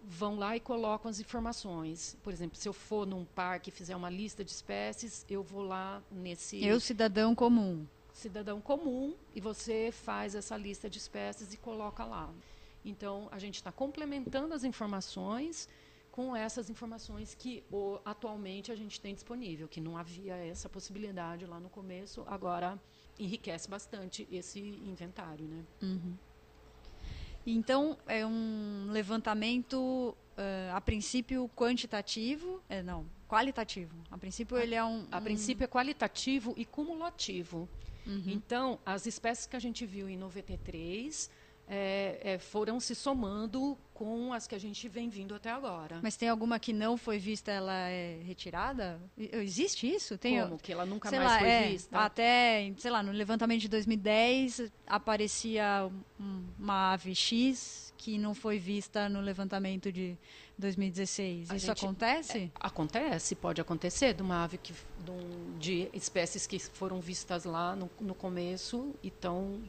[0.08, 2.18] vão lá e colocam as informações.
[2.24, 5.64] Por exemplo, se eu for num parque e fizer uma lista de espécies, eu vou
[5.64, 6.64] lá nesse.
[6.64, 7.86] Eu, cidadão comum.
[8.14, 12.34] Cidadão comum, e você faz essa lista de espécies e coloca lá.
[12.84, 15.68] Então, a gente está complementando as informações
[16.12, 21.46] com essas informações que o, atualmente a gente tem disponível, que não havia essa possibilidade
[21.46, 22.80] lá no começo, agora
[23.20, 25.46] enriquece bastante esse inventário.
[25.46, 25.66] Né?
[25.82, 26.16] Uhum.
[27.46, 33.96] Então, é um levantamento, uh, a princípio, quantitativo, é, não, qualitativo.
[34.10, 35.06] A princípio, a, ele é um...
[35.12, 35.22] A um...
[35.22, 37.70] princípio é qualitativo e cumulativo.
[38.06, 38.24] Uhum.
[38.28, 41.30] Então, as espécies que a gente viu em 93
[41.68, 46.00] é, é, foram se somando com as que a gente vem vindo até agora.
[46.04, 49.00] Mas tem alguma que não foi vista, ela é retirada?
[49.18, 50.18] Existe isso?
[50.18, 50.60] Tem, Como?
[50.60, 51.98] Que ela nunca mais lá, foi é, vista?
[51.98, 55.90] Até, sei lá, no levantamento de 2010 aparecia
[56.60, 60.18] uma ave X que não foi vista no levantamento de
[60.58, 61.50] 2016.
[61.50, 62.38] A isso gente, acontece?
[62.38, 64.74] É, acontece, pode acontecer, de uma ave que,
[65.58, 69.64] de, de espécies que foram vistas lá no, no começo e estão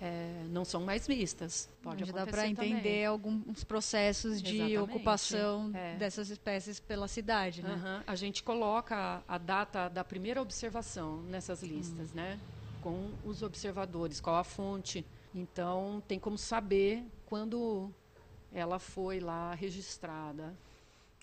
[0.00, 1.68] é, não são mais vistas.
[1.82, 3.06] Pode Já dá para entender também.
[3.06, 4.78] alguns processos de Exatamente.
[4.78, 5.96] ocupação é.
[5.96, 7.62] dessas espécies pela cidade.
[7.62, 7.74] Né?
[7.74, 8.02] Uhum.
[8.06, 12.16] A gente coloca a data da primeira observação nessas listas, uhum.
[12.16, 12.38] né?
[12.82, 15.04] com os observadores, qual a fonte.
[15.34, 17.90] Então, tem como saber quando
[18.52, 20.56] ela foi lá registrada.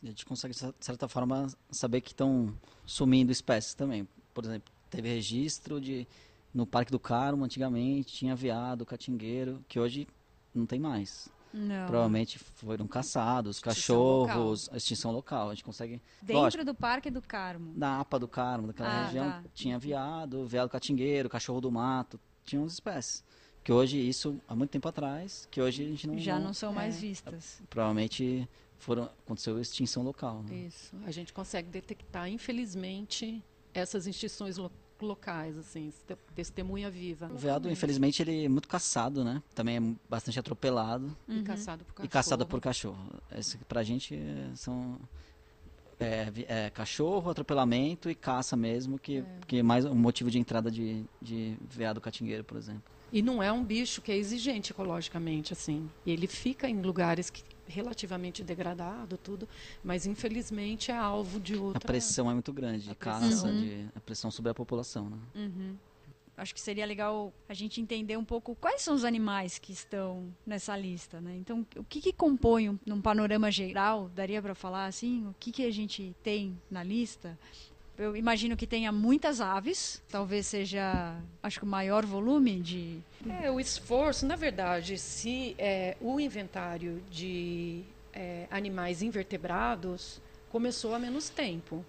[0.01, 2.53] A gente consegue, de certa forma, saber que estão
[2.85, 4.05] sumindo espécies também.
[4.33, 6.05] Por exemplo, teve registro de
[6.53, 10.07] no Parque do Carmo, antigamente, tinha veado, catingueiro, que hoje
[10.53, 11.29] não tem mais.
[11.53, 11.85] Não.
[11.85, 14.77] Provavelmente foram caçados, extinção cachorros, local.
[14.77, 15.49] extinção local.
[15.49, 16.01] A gente consegue.
[16.21, 17.71] Dentro lógico, do Parque do Carmo.
[17.75, 19.43] Na APA do Carmo, daquela ah, região, tá.
[19.53, 23.23] tinha veado, veado catingueiro, cachorro do mato, tinha umas espécies.
[23.63, 26.17] Que hoje, isso há muito tempo atrás, que hoje a gente não.
[26.17, 27.61] Já não, não são é, mais vistas.
[27.69, 30.43] Provavelmente foram, aconteceu extinção local.
[30.43, 30.65] Né?
[30.67, 30.95] Isso.
[31.05, 34.57] A gente consegue detectar, infelizmente, essas extinções
[35.03, 35.91] locais assim,
[36.33, 37.29] testemunha viva.
[37.31, 39.41] O veado, infelizmente, ele é muito caçado, né?
[39.53, 41.15] Também é bastante atropelado.
[41.27, 41.39] Uhum.
[41.39, 42.05] E caçado por cachorro.
[42.05, 43.21] E caçado por cachorro.
[43.37, 44.19] Esse, pra gente
[44.55, 44.99] são
[45.99, 49.25] é, é, cachorro, atropelamento e caça mesmo, que, é.
[49.47, 52.83] que é mais um motivo de entrada de, de veado catingueiro, por exemplo.
[53.11, 55.87] E não é um bicho que é exigente ecologicamente, assim.
[56.05, 59.47] Ele fica em lugares que relativamente degradado, tudo,
[59.83, 61.77] mas infelizmente é alvo de outra.
[61.77, 63.61] A pressão é muito grande, de caça, uhum.
[63.61, 65.17] de, a pressão sobre a população, né?
[65.35, 65.75] Uhum.
[66.35, 70.33] Acho que seria legal a gente entender um pouco quais são os animais que estão
[70.45, 71.35] nessa lista, né?
[71.37, 74.09] Então, o que, que compõe um, num panorama geral?
[74.15, 75.27] Daria para falar assim?
[75.27, 77.37] O que, que a gente tem na lista?
[77.97, 82.99] Eu imagino que tenha muitas aves, talvez seja, acho que o maior volume de.
[83.41, 90.99] É, o esforço, na verdade, se é, o inventário de é, animais invertebrados começou há
[90.99, 91.85] menos tempo.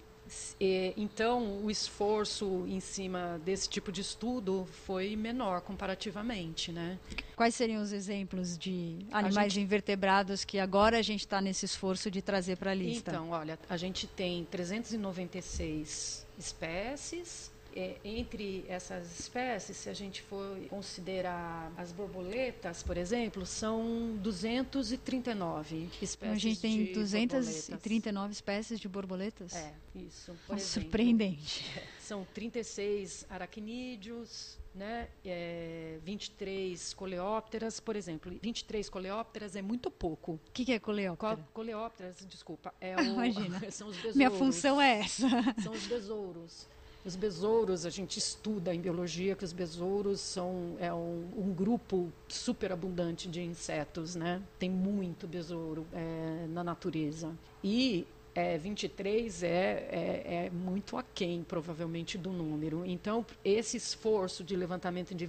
[0.97, 6.97] Então, o esforço em cima desse tipo de estudo foi menor comparativamente, né?
[7.35, 9.63] Quais seriam os exemplos de animais gente...
[9.63, 13.11] invertebrados que agora a gente está nesse esforço de trazer para a lista?
[13.11, 20.57] Então, olha, a gente tem 396 espécies é, entre essas espécies, se a gente for
[20.69, 26.15] considerar as borboletas, por exemplo, são 239 espécies.
[26.15, 29.53] Então a gente tem 239 espécies de borboletas?
[29.53, 30.33] É, isso.
[30.47, 31.65] Por exemplo, surpreendente.
[31.99, 35.09] São 36 aracnídeos, né?
[35.25, 38.37] É, 23 coleópteras, por exemplo.
[38.41, 40.33] 23 coleópteras é muito pouco.
[40.33, 41.37] O que, que, é coleóptera?
[41.37, 43.59] Co coleópteras, desculpa, é o, Imagina.
[43.71, 44.15] são os besouros.
[44.15, 45.27] Minha função é essa.
[45.61, 46.67] São os besouros.
[47.05, 52.11] Os besouros, a gente estuda em biologia que os besouros são é um, um grupo
[52.27, 54.41] super abundante de insetos, né?
[54.57, 57.37] Tem muito besouro é, na natureza.
[57.63, 62.83] E É, 23 é, é, é muito aquém, provavelmente, do número.
[62.85, 65.25] Então, esse esforço de levantamento de,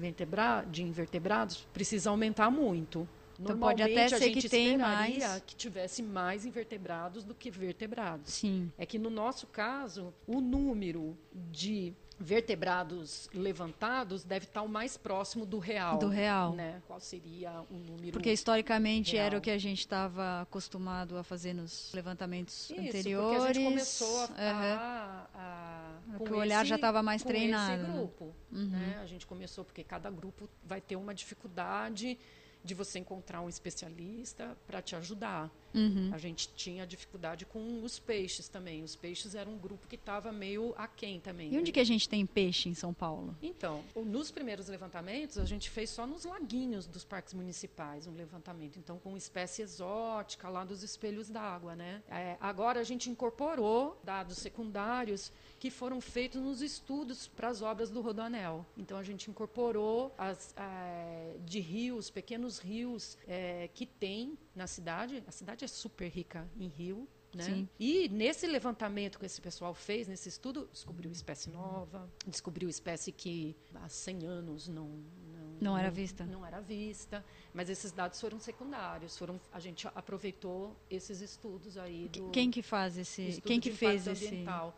[0.69, 3.09] de invertebrados precisa aumentar muito.
[3.41, 8.33] Então pode até ser que tenha mais que tivesse mais invertebrados do que vertebrados.
[8.33, 8.71] Sim.
[8.79, 15.45] É que no nosso caso, o número de vertebrados levantados deve estar o mais próximo
[15.45, 15.99] do real.
[15.99, 16.55] Do real.
[16.55, 16.83] Né?
[16.87, 19.27] Qual seria o número Porque historicamente real.
[19.27, 23.37] era o que a gente estava acostumado a fazer nos levantamentos Isso, anteriores.
[23.37, 24.37] Porque a gente começou a, uhum.
[24.39, 25.77] a, a
[26.19, 27.83] o olhar esse, já estava mais com treinado.
[27.83, 28.69] Esse grupo, uhum.
[28.69, 28.99] né?
[29.03, 32.19] A gente começou porque cada grupo vai ter uma dificuldade
[32.67, 35.51] de você encontrar um especialista para te ajudar.
[35.75, 36.11] Uhum.
[36.13, 38.83] A gente tinha dificuldade com os peixes também.
[38.83, 41.53] Os peixes eram um grupo que estava meio aquém também.
[41.53, 41.73] E onde né?
[41.73, 43.37] que a gente tem peixe em São Paulo?
[43.43, 48.79] Então, nos primeiros levantamentos, a gente fez só nos laguinhos dos parques municipais um levantamento.
[48.79, 52.03] Então, com espécie exótica lá dos espelhos d'água, né?
[52.09, 57.91] É, agora a gente incorporou dados secundários que foram feitos nos estudos para as obras
[57.91, 58.65] do Rodoanel.
[58.77, 65.23] Então, a gente incorporou as, é, de rios, pequenos rios é, que tem na cidade.
[65.27, 67.07] A cidade é super rica em rio.
[67.35, 67.45] Né?
[67.45, 67.69] Sim.
[67.79, 73.55] E nesse levantamento que esse pessoal fez, nesse estudo, descobriu espécie nova, descobriu espécie que
[73.75, 76.25] há 100 anos não, não, não era vista.
[76.25, 79.19] Não era vista, mas esses dados foram secundários.
[79.19, 83.43] Foram, a gente aproveitou esses estudos aí do Quem que faz esse?
[83.43, 84.29] Quem que fez esse?
[84.29, 84.75] Ambiental.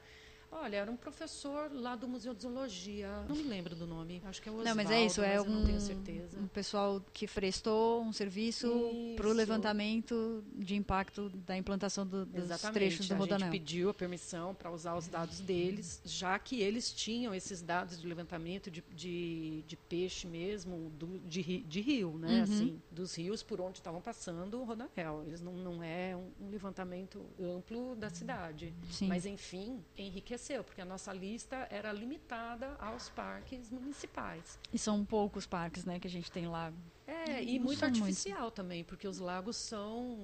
[0.51, 3.09] Olha, era um professor lá do Museu de Zoologia.
[3.29, 4.23] Não me lembro do nome.
[4.25, 5.21] Acho que é o Osvaldo, Não, mas é isso.
[5.21, 6.39] É um, não tenho certeza.
[6.39, 8.69] um pessoal que prestou um serviço
[9.17, 12.75] para o levantamento de impacto da implantação do, dos Exatamente.
[12.75, 13.49] trechos do Rodanel.
[13.49, 17.61] A gente pediu a permissão para usar os dados deles, já que eles tinham esses
[17.61, 22.39] dados de levantamento de, de, de peixe mesmo, do, de, de rio, né?
[22.39, 22.43] Uhum.
[22.43, 25.25] Assim, dos rios por onde estavam passando o Rodanel.
[25.27, 28.73] Eles não, não é um, um levantamento amplo da cidade.
[28.91, 29.09] Sim.
[29.09, 34.59] Mas, enfim, enriqueceu porque a nossa lista era limitada aos parques municipais.
[34.73, 36.73] E são poucos parques, né, que a gente tem lá.
[37.11, 38.55] É, e muito artificial muito.
[38.55, 40.19] também, porque os lagos são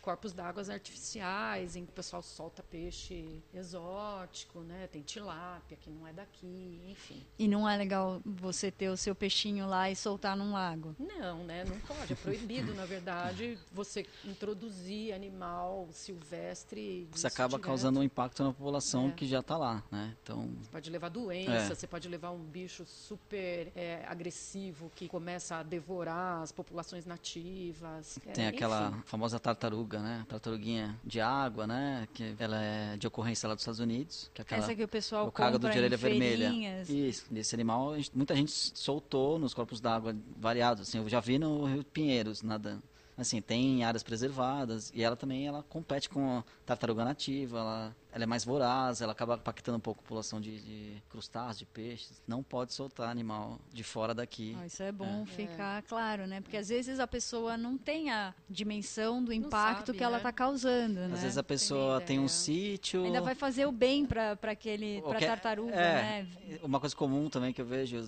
[0.00, 4.86] corpos d'água artificiais, em que o pessoal solta peixe exótico, né?
[4.86, 7.26] Tem tilápia, que não é daqui, enfim.
[7.36, 10.94] E não é legal você ter o seu peixinho lá e soltar num lago?
[11.00, 11.64] Não, né?
[11.64, 12.12] Não pode.
[12.12, 17.08] É proibido, na verdade, você introduzir animal silvestre.
[17.10, 17.64] Você acaba direto.
[17.66, 19.12] causando um impacto na população É.
[19.12, 20.16] que já está lá, né?
[20.22, 21.74] Então, Você pode levar doença, É.
[21.74, 28.18] você pode levar um bicho super é, agressivo que começa a devorar as populações nativas.
[28.26, 29.02] É, tem aquela enfim.
[29.04, 30.24] famosa tartaruga, né?
[30.28, 32.08] Tartaruguinha de água, né?
[32.14, 34.30] Que ela é de ocorrência lá dos Estados Unidos.
[34.34, 36.52] Que é aquela Essa que o pessoal o cágado compra de orelha vermelha.
[36.88, 40.88] Isso, desse animal, muita gente soltou nos corpos d'água variados.
[40.88, 42.82] Assim, eu já vi no Rio Pinheiros nadando.
[43.20, 48.24] Assim, tem áreas preservadas e ela também ela compete com a tartaruga nativa, ela, ela
[48.24, 52.22] é mais voraz, ela acaba impactando um pouco a população de, de crustáceos, de peixes.
[52.26, 54.56] Não pode soltar animal de fora daqui.
[54.58, 56.40] Ah, isso é bom ficar claro, né?
[56.40, 60.18] Porque às vezes a pessoa não tem a dimensão do impacto sabe, que ela né?
[60.18, 61.10] está causando, né?
[61.12, 62.06] Às vezes a pessoa ideia.
[62.06, 63.04] tem um sítio.
[63.04, 66.58] Ainda vai fazer o bem para aquele, para Qualquer- tartaruga, é, né?
[66.62, 67.98] Uma coisa comum também que eu vejo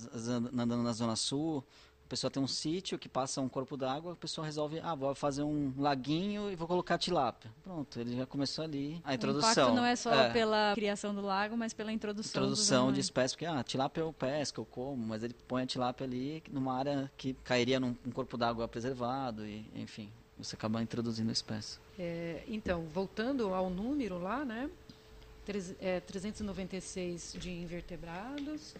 [0.55, 1.62] andando na Zona Sul,
[2.12, 5.42] pessoa tem um sítio que passa um corpo d'água, a pessoa resolve, ah, vou fazer
[5.42, 7.51] um laguinho e vou colocar tilápia.
[7.64, 9.51] Pronto, ele já começou ali a O introdução.
[9.51, 12.42] impacto não é só pela criação do lago, mas pela introdução.
[12.42, 16.05] introdução de espécies, porque ah, tilápia eu pesco, eu como, mas ele põe a tilápia
[16.07, 21.31] ali numa área que cairia num um corpo d'água preservado e, enfim, você acaba introduzindo
[21.31, 21.79] a espécie.
[21.98, 24.68] É, então, voltando ao número lá, né?
[25.46, 28.75] Treze- é, 396 de invertebrados.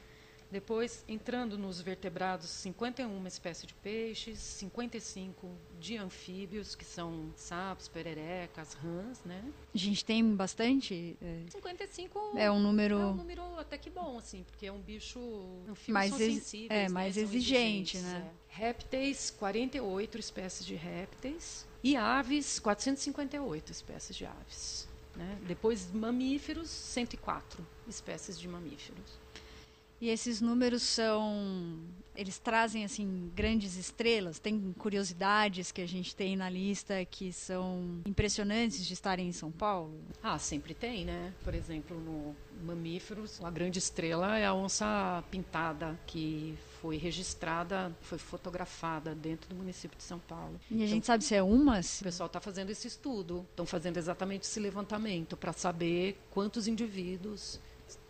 [0.53, 5.49] Depois, entrando nos vertebrados, 51 espécies de peixes, 55
[5.81, 9.43] de anfíbios, que são sapos, pererecas, rãs, né?
[9.75, 11.17] A gente tem bastante.
[11.23, 12.97] é, 55 É um número.
[13.01, 15.19] é um número até que bom, assim, porque é um bicho.
[15.67, 16.71] Anfíbios Mais são ex- sensíveis.
[16.71, 16.89] é, né?
[16.91, 18.31] mais São exigente, né?
[18.31, 18.43] é.
[18.55, 21.67] Répteis, 48 espécies de répteis.
[21.83, 24.87] E aves, 458 espécies de aves.
[25.17, 25.39] Né?
[25.47, 29.22] Depois, mamíferos, 104 espécies de mamíferos.
[30.03, 31.79] E esses números são.
[32.17, 34.41] Eles trazem, assim, grandes estrelas.
[34.41, 39.53] Tem curiosidades que a gente tem na lista que são impressionantes de estarem em São
[39.53, 39.97] Paulo.
[40.21, 41.33] Ah, sempre tem, né?
[41.45, 42.35] Por exemplo, no
[42.65, 49.55] mamíferos, a grande estrela é a onça pintada, que foi registrada, foi fotografada dentro do
[49.55, 50.61] município de São Paulo.
[50.69, 51.79] E a gente sabe se é uma.
[51.79, 57.61] O pessoal está fazendo esse estudo, estão fazendo exatamente esse levantamento para saber quantos indivíduos.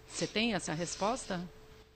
[0.07, 1.47] Você tem essa resposta?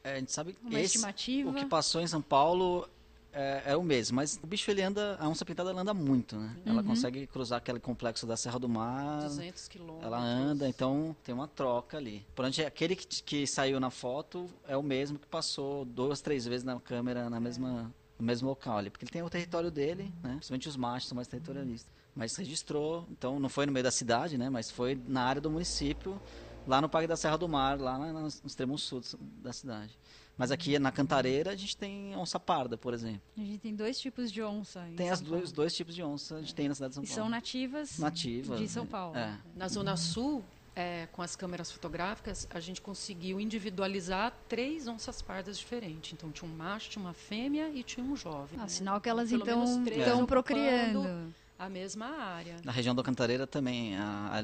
[0.06, 1.50] É, a gente sabe que Uma esse- estimativa.
[1.50, 2.88] o que passou em São Paulo
[3.32, 6.36] é, é, o mesmo, mas o bicho ele anda, a onça pintada ela anda muito,
[6.36, 6.56] né?
[6.64, 6.72] Uhum.
[6.72, 9.22] Ela consegue cruzar aquele complexo da Serra do Mar.
[9.24, 10.04] 200 quilômetros.
[10.06, 12.24] Ela anda, então tem uma troca ali.
[12.36, 16.64] Porém, aquele que, que saiu na foto é o mesmo que passou duas, três vezes
[16.64, 17.40] na câmera na é.
[17.40, 20.30] mesma no mesmo local ali, porque ele tem o território dele, né?
[20.36, 21.92] Principalmente os machos são mais territorialistas.
[22.14, 24.48] Mas registrou, então não foi no meio da cidade, né?
[24.48, 26.18] Mas foi na área do município,
[26.66, 29.02] lá no Parque da Serra do Mar, lá no extremo sul
[29.42, 29.96] da cidade.
[30.36, 33.22] Mas aqui na Cantareira a gente tem onça parda, por exemplo.
[33.38, 34.86] A gente tem dois tipos de onça.
[34.94, 37.12] Tem os dois, dois, tipos de onça a gente tem na cidade de São Paulo.
[37.12, 38.86] E são nativas, nativas de São é.
[38.86, 39.16] Paulo.
[39.16, 39.38] É.
[39.54, 45.58] Na Zona Sul, é, com as câmeras fotográficas, a gente conseguiu individualizar três onças pardas
[45.58, 46.12] diferentes.
[46.12, 48.58] Então tinha um macho, tinha uma fêmea e tinha um jovem.
[48.58, 48.68] Ah, né?
[48.68, 52.56] Sinal que elas então estão procriando a mesma área.
[52.64, 54.42] Na região da Cantareira também, a, a,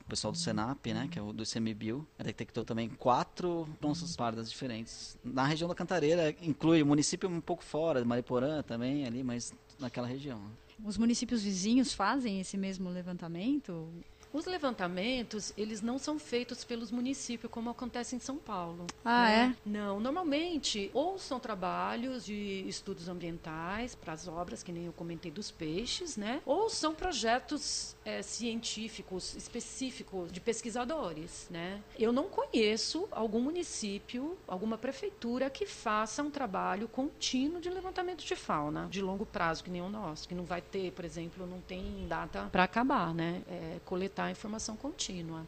[0.00, 4.50] o pessoal do Senap, né, que é o do ICMBio, detectou também quatro onças pardas
[4.50, 5.18] diferentes.
[5.22, 10.06] Na região da Cantareira, inclui o município um pouco fora, Mariporã também ali, mas naquela
[10.06, 10.40] região.
[10.84, 13.88] Os municípios vizinhos fazem esse mesmo levantamento?
[14.34, 18.84] Os levantamentos, eles não são feitos pelos municípios, como acontece em São Paulo.
[19.04, 19.56] Ah, né?
[19.64, 19.68] é?
[19.68, 25.30] Não, normalmente, ou são trabalhos de estudos ambientais para as obras, que nem eu comentei
[25.30, 26.42] dos peixes, né?
[26.44, 31.80] Ou são projetos é, científicos específicos de pesquisadores, né?
[31.98, 38.36] Eu não conheço algum município, alguma prefeitura que faça um trabalho contínuo de levantamento de
[38.36, 41.60] fauna, de longo prazo, que nem o nosso, que não vai ter, por exemplo, não
[41.60, 43.42] tem data para acabar, né?
[43.48, 45.46] É, coletar informação contínua.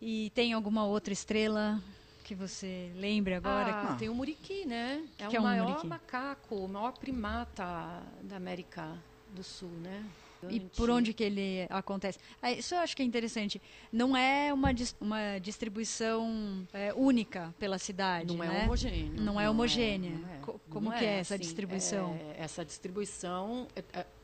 [0.00, 1.80] E tem alguma outra estrela
[2.24, 3.70] que você lembre agora?
[3.70, 5.04] Ah, tem o muriqui, né?
[5.18, 5.86] É que o é um maior muriqui?
[5.86, 10.04] macaco, o maior primata da América do Sul, né?
[10.50, 12.18] E por onde que ele acontece?
[12.40, 13.60] Ah, isso eu acho que é interessante.
[13.92, 18.60] Não é uma, uma distribuição é, única pela cidade, Não é né?
[18.60, 19.20] é homogênea.
[19.20, 20.10] Não, é homogênea.
[20.10, 20.58] Não é, não é.
[20.68, 22.14] Como não que é, é essa assim, distribuição?
[22.14, 23.66] É, essa distribuição,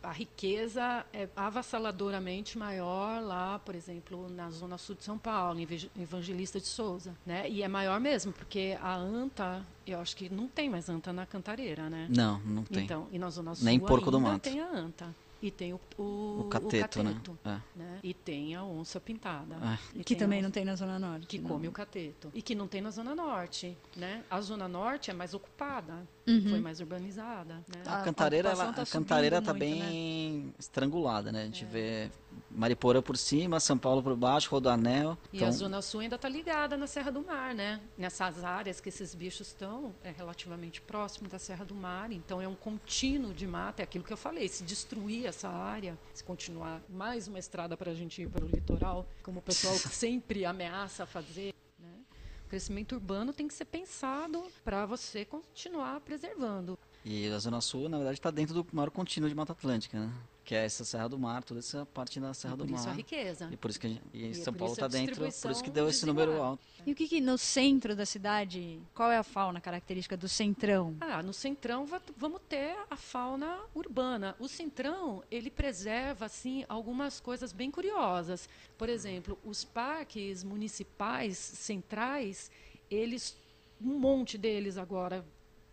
[0.03, 5.67] a riqueza é avassaladoramente maior lá, por exemplo, na zona sul de São Paulo, em
[6.01, 7.49] Evangelista de Souza, né?
[7.49, 11.27] E é maior mesmo, porque a anta, eu acho que não tem mais anta na
[11.27, 12.07] Cantareira, né?
[12.11, 12.85] Não, não tem.
[12.85, 14.43] Então, e na zona sul Nem porco do mato.
[14.43, 15.15] tem a anta.
[15.43, 17.63] E tem o, o, o cateto, o cateto né?
[17.77, 17.79] É.
[17.79, 17.99] né?
[18.03, 19.57] E tem a onça pintada.
[19.97, 20.03] É.
[20.03, 21.27] Que também não tem na Zona Norte.
[21.27, 21.49] Que não.
[21.49, 22.31] come o cateto.
[22.35, 23.77] E que não tem na Zona Norte.
[23.97, 24.23] Né?
[24.31, 26.51] A Zona Norte é mais ocupada, uhum.
[26.51, 27.55] foi mais urbanizada.
[27.55, 27.83] Né?
[27.87, 30.53] A, a Cantareira, ela, tá a Cantareira está bem né?
[30.59, 31.43] estrangulada, né?
[31.43, 31.69] A gente é.
[31.69, 32.11] vê
[32.51, 35.17] Mariporã por cima, São Paulo por baixo, Rodoanel.
[35.33, 35.49] E então...
[35.49, 37.81] a Zona Sul ainda está ligada na Serra do Mar, né?
[37.97, 42.49] Nessas áreas que esses bichos estão, é relativamente próximo da Serra do Mar, então é
[42.49, 46.83] um contínuo de mata, é aquilo que eu falei, se destruir essa área, se continuar
[46.89, 51.07] mais uma estrada para a gente ir para o litoral, como o pessoal sempre ameaça
[51.07, 52.05] fazer, né?
[52.45, 56.79] O crescimento urbano tem que ser pensado para você continuar preservando.
[57.05, 60.13] E a Zona Sul, na verdade, está dentro do maior contínuo de Mata Atlântica, né?
[60.51, 62.73] Que é essa Serra do Mar, toda essa parte da Serra do Mar.
[62.73, 63.49] Por isso a riqueza.
[63.53, 65.89] E por isso que gente, e, e São Paulo está dentro, por isso que deu
[65.89, 66.61] esse número alto.
[66.85, 70.97] E o que, que, no centro da cidade, qual é a fauna característica do centrão?
[71.01, 71.87] Ah, no centrão
[72.17, 74.35] vamos ter a fauna urbana.
[74.41, 78.49] O centrão, ele preserva assim algumas coisas bem curiosas.
[78.77, 82.51] Por exemplo, os parques municipais centrais,
[82.91, 83.37] eles
[83.81, 85.25] um monte deles agora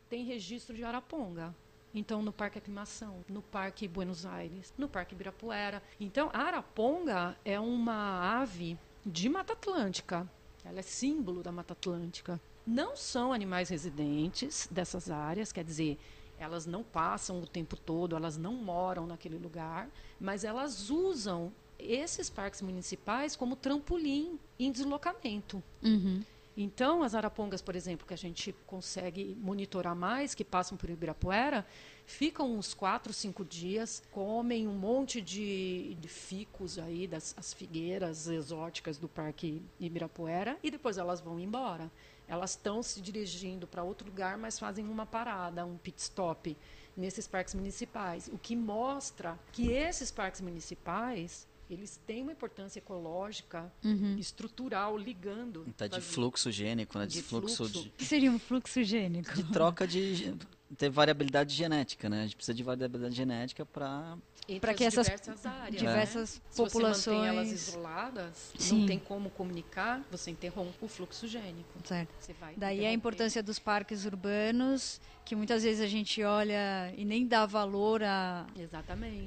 [0.08, 1.56] tem registro de araponga.
[1.94, 5.82] Então, no Parque Aclimação, no Parque Buenos Aires, no Parque Ibirapuera.
[6.00, 10.30] Então, a araponga é uma ave de Mata Atlântica.
[10.64, 12.40] Ela é símbolo da Mata Atlântica.
[12.66, 15.98] Não são animais residentes dessas áreas, quer dizer,
[16.38, 22.30] elas não passam o tempo todo, elas não moram naquele lugar, mas elas usam esses
[22.30, 25.64] parques municipais como trampolim em deslocamento.
[25.82, 26.24] Uhum.
[26.60, 31.64] Então, as arapongas, por exemplo, que a gente consegue monitorar mais, que passam por Ibirapuera,
[32.04, 38.28] ficam uns quatro, cinco dias, comem um monte de, de ficos aí, das as figueiras
[38.28, 41.92] exóticas do Parque Ibirapuera, e depois elas vão embora.
[42.28, 46.58] Elas estão se dirigindo para outro lugar, mas fazem uma parada, um pit stop
[46.96, 53.72] nesses parques municipais, o que mostra que esses parques municipais eles têm uma importância ecológica,
[53.84, 54.18] uhum.
[54.18, 55.66] estrutural, ligando.
[55.68, 57.06] Está de fluxo gênico, né?
[57.06, 57.58] De, de fluxo.
[57.58, 57.82] fluxo.
[57.84, 57.90] De...
[57.90, 59.34] O que seria um fluxo gênico?
[59.34, 60.34] De troca de.
[60.76, 62.22] Ter variabilidade genética, né?
[62.22, 64.18] A gente precisa de variabilidade genética para
[64.62, 66.42] para que essas diversas, áreas, diversas né?
[66.56, 68.80] populações Se você elas isoladas, Sim.
[68.80, 71.70] não tem como comunicar, você interrompe o fluxo gênico.
[71.84, 72.10] Certo.
[72.56, 77.46] Daí a importância dos parques urbanos, que muitas vezes a gente olha e nem dá
[77.46, 78.48] valor à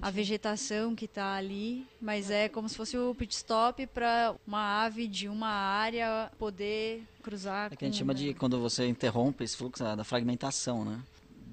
[0.01, 4.85] a vegetação que está ali, mas é como se fosse o pit stop para uma
[4.85, 7.71] ave de uma área poder cruzar.
[7.73, 11.03] É que a gente chama de quando você interrompe esse fluxo da fragmentação, né?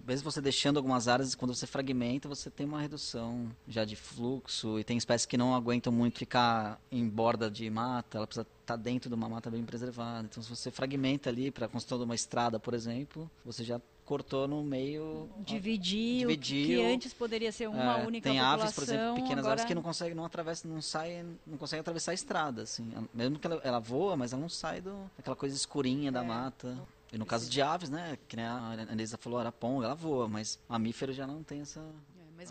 [0.08, 4.80] Mesmo você deixando algumas áreas, quando você fragmenta, você tem uma redução já de fluxo.
[4.80, 8.78] E tem espécies que não aguentam muito ficar em borda de mata, ela precisa estar
[8.78, 10.26] tá dentro de uma mata bem preservada.
[10.32, 14.64] Então, se você fragmenta ali para construir uma estrada, por exemplo, você já cortou no
[14.64, 15.30] meio.
[15.40, 19.54] Dividir, dividiu, que antes poderia ser uma é, única tem aves, por exemplo, pequenas agora...
[19.54, 22.90] aves que não conseguem, não atravessam, não saem, não conseguem atravessar a estrada, assim.
[23.14, 26.28] Mesmo que ela, ela voa, mas ela não sai do, daquela coisa escurinha da é.
[26.28, 26.78] mata.
[27.12, 30.60] E no caso de aves, né, que nem a Anelisa falou, araponga, ela voa, mas
[30.68, 31.82] mamífero já não tem essa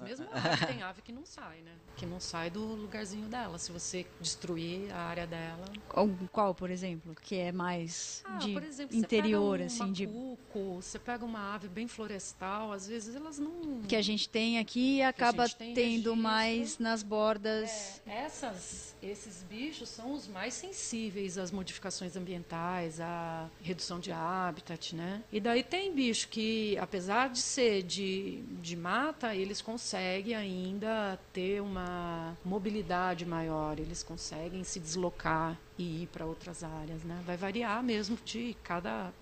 [0.00, 1.72] mas mesmo ave, tem ave que não sai, né?
[1.96, 3.58] Que não sai do lugarzinho dela.
[3.58, 5.64] Se você destruir a área dela.
[5.88, 7.14] Qual, qual por exemplo?
[7.14, 10.08] Que é mais ah, de exemplo, interior, um assim, de.
[10.76, 13.82] Você pega uma ave bem florestal, às vezes elas não.
[13.82, 16.16] Que a gente tem aqui e acaba tendo registro.
[16.16, 18.00] mais nas bordas.
[18.06, 24.94] É, essas, esses bichos são os mais sensíveis às modificações ambientais, à redução de habitat,
[24.94, 25.22] né?
[25.30, 31.16] E daí tem bicho que, apesar de ser de, de mata, eles conseguem consegue ainda
[31.32, 37.22] ter uma mobilidade maior, eles conseguem se deslocar e ir para outras áreas, né?
[37.24, 39.12] Vai variar mesmo de cada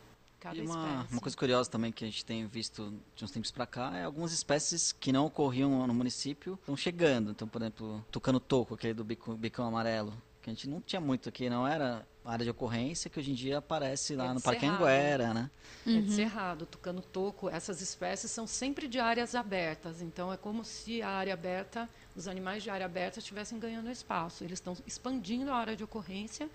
[0.40, 3.50] cada e uma, uma coisa curiosa também que a gente tem visto de uns tempos
[3.50, 7.30] para cá é algumas espécies que não ocorriam no município estão chegando.
[7.30, 11.00] Então, por exemplo, tucano toco, aquele do bico, bicão amarelo, que a gente não tinha
[11.00, 14.40] muito aqui, não era área de ocorrência que hoje em dia aparece lá é no
[14.40, 15.50] Parque Anguera, né?
[15.86, 15.98] Uhum.
[15.98, 20.64] É de cerrado, tucano toco, essas espécies são sempre de áreas abertas, então é como
[20.64, 25.50] se a área aberta, os animais de área aberta estivessem ganhando espaço, eles estão expandindo
[25.50, 26.48] a área de ocorrência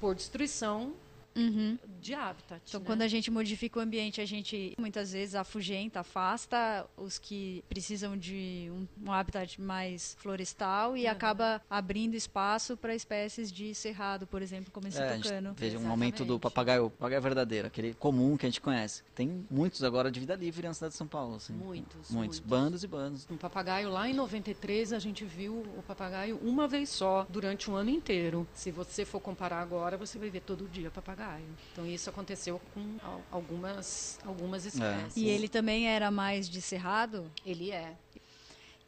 [0.00, 0.94] por destruição
[1.36, 1.78] uhum.
[2.00, 2.62] de habitat.
[2.68, 2.86] Então, né?
[2.86, 8.16] quando a gente modifica o ambiente, a gente muitas vezes afugenta, afasta os que precisam
[8.16, 11.10] de um, um habitat mais florestal e uhum.
[11.10, 15.54] acaba abrindo espaço para espécies de cerrado, por exemplo, como esse é, tucano.
[15.56, 19.02] Veja um aumento do papagaio, papagaio verdadeiro, aquele comum que a gente conhece.
[19.14, 21.36] Tem muitos agora de vida livre na cidade de São Paulo.
[21.36, 21.52] Assim.
[21.52, 22.10] Muitos, muitos.
[22.10, 22.40] Muitos.
[22.40, 23.26] Bandos e bandos.
[23.30, 27.76] Um papagaio lá em 93, a gente viu o papagaio uma vez só, durante um
[27.76, 28.46] ano inteiro.
[28.54, 31.25] Se você for comparar agora, você vai ver todo dia papagaio.
[31.72, 32.96] Então isso aconteceu com
[33.30, 34.68] algumas, algumas é.
[34.68, 35.16] espécies.
[35.16, 35.20] É.
[35.20, 37.30] E ele também era mais de cerrado?
[37.44, 37.94] Ele é.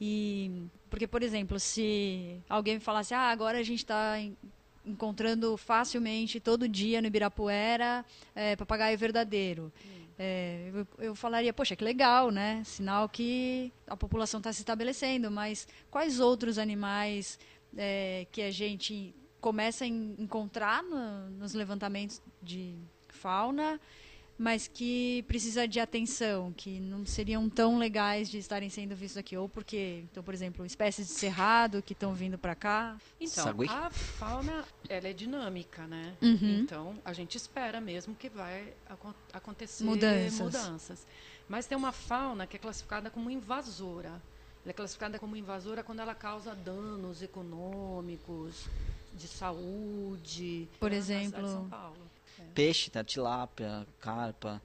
[0.01, 4.16] E porque, por exemplo, se alguém me falasse, ah, agora a gente está
[4.84, 9.72] encontrando facilmente todo dia no Ibirapuera é, papagaio verdadeiro.
[9.84, 9.99] Hum.
[10.18, 12.62] É, eu, eu, falaria, poxa, que legal, né?
[12.64, 17.39] Sinal que a população está se estabelecendo, mas quais outros animais
[17.76, 22.74] é, que a gente começa a encontrar no, nos levantamentos de
[23.09, 23.80] fauna,
[24.39, 29.36] mas que precisa de atenção, que não seriam tão legais de estarem sendo vistos aqui,
[29.36, 32.97] ou porque, então, por exemplo, espécies de cerrado que estão vindo para cá.
[33.20, 33.68] Então, Sagui?
[33.68, 36.14] a fauna ela é dinâmica, né?
[36.22, 36.61] Uhum.
[36.61, 38.72] Então, a gente espera mesmo que vai
[39.32, 40.39] acontecer mudanças.
[40.39, 41.07] mudanças.
[41.49, 44.22] Mas tem uma fauna que é classificada como invasora.
[44.64, 48.66] Ela é classificada como invasora quando ela causa danos econômicos,
[49.14, 50.68] de saúde.
[50.78, 51.68] Por exemplo,
[52.38, 52.42] é.
[52.54, 54.62] peixe, tá, tilápia, carpa,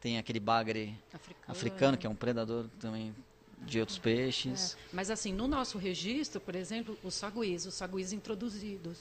[0.00, 1.44] tem aquele bagre africano.
[1.48, 3.14] africano, que é um predador também
[3.58, 4.74] de outros peixes.
[4.74, 4.88] É.
[4.92, 8.98] Mas assim, no nosso registro, por exemplo, os saguis, os saguis introduzidos.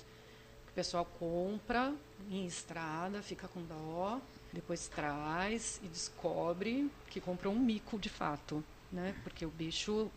[0.70, 1.94] O pessoal compra
[2.30, 4.22] em estrada, fica com dó,
[4.52, 9.16] depois traz e descobre que comprou um mico de fato, né?
[9.24, 10.10] Porque o bicho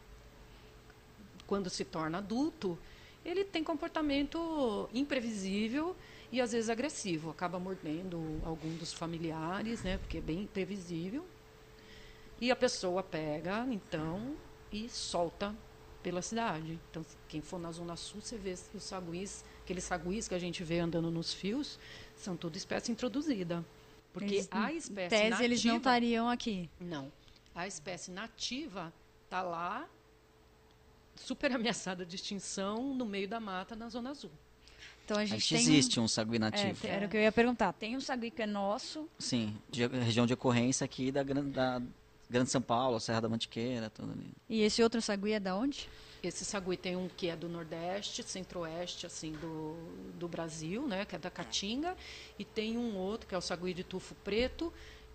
[1.47, 2.79] quando se torna adulto,
[3.25, 5.97] ele tem comportamento imprevisível
[6.31, 11.25] e às vezes agressivo, acaba mordendo algum dos familiares, né, porque é bem imprevisível.
[12.41, 14.35] E a pessoa pega, então,
[14.73, 15.55] e solta
[16.03, 16.81] pela cidade.
[16.91, 20.65] Então, quem for na Zona Sul, você vê os saguis, aqueles saguis que a gente
[20.65, 21.79] vê andando nos fios,
[22.17, 23.65] são tudo espécie introduzida.
[24.13, 25.45] Porque eles, a espécie tese, nativa...
[25.45, 26.69] eles não estariam aqui.
[26.81, 27.13] Não.
[27.55, 28.93] A espécie nativa
[29.25, 29.89] está lá
[31.15, 34.31] super ameaçada de extinção no meio da mata na Zona Azul.
[35.05, 36.87] Então a gente, existe um, um sagui nativo.
[36.87, 37.73] É, era o que eu ia perguntar.
[37.73, 39.09] Tem um sagui que é nosso?
[39.19, 41.83] Sim, de, região de ocorrência aqui da, da
[42.31, 44.33] Grande São Paulo, Serra da Mantiqueira, tudo ali.
[44.49, 45.89] E esse outro sagui é da onde?
[46.23, 49.77] Esse sagui tem um que é do Nordeste, Centro-Oeste, assim, do,
[50.15, 51.97] do Brasil, né, que é da Caatinga,
[52.39, 54.73] e tem um outro que é o sagui de tufo preto,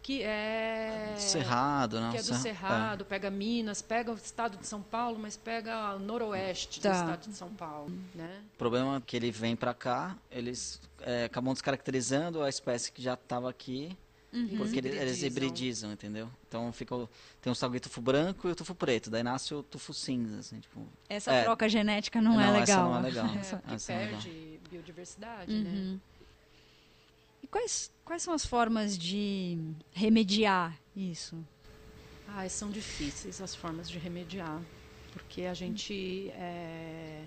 [0.07, 2.11] que é Cerrado, né?
[2.11, 3.05] Que é do Cerrado, é.
[3.05, 6.89] pega Minas, pega o estado de São Paulo, mas pega o noroeste tá.
[6.89, 8.41] do estado de São Paulo, né?
[8.55, 13.01] O problema é que ele vem para cá, eles é, acabam descaracterizando a espécie que
[13.01, 13.97] já estava aqui,
[14.31, 14.55] uhum.
[14.55, 16.29] porque eles, eles hibridizam, entendeu?
[16.47, 17.09] Então fica o,
[17.41, 20.61] tem o salgueiro tufo branco e o tufo preto, daí nasce o tufo cinza, assim,
[20.61, 22.61] tipo, Essa é, troca genética não, não é legal.
[22.61, 23.25] Essa não é legal.
[23.25, 24.59] É, essa, essa perde legal.
[24.71, 25.69] biodiversidade, né?
[25.69, 25.93] uhum.
[25.95, 25.99] né?
[27.47, 29.57] E quais, quais são as formas de
[29.93, 31.37] remediar isso?
[32.27, 34.61] Ah, são difíceis as formas de remediar,
[35.13, 37.23] porque a gente é,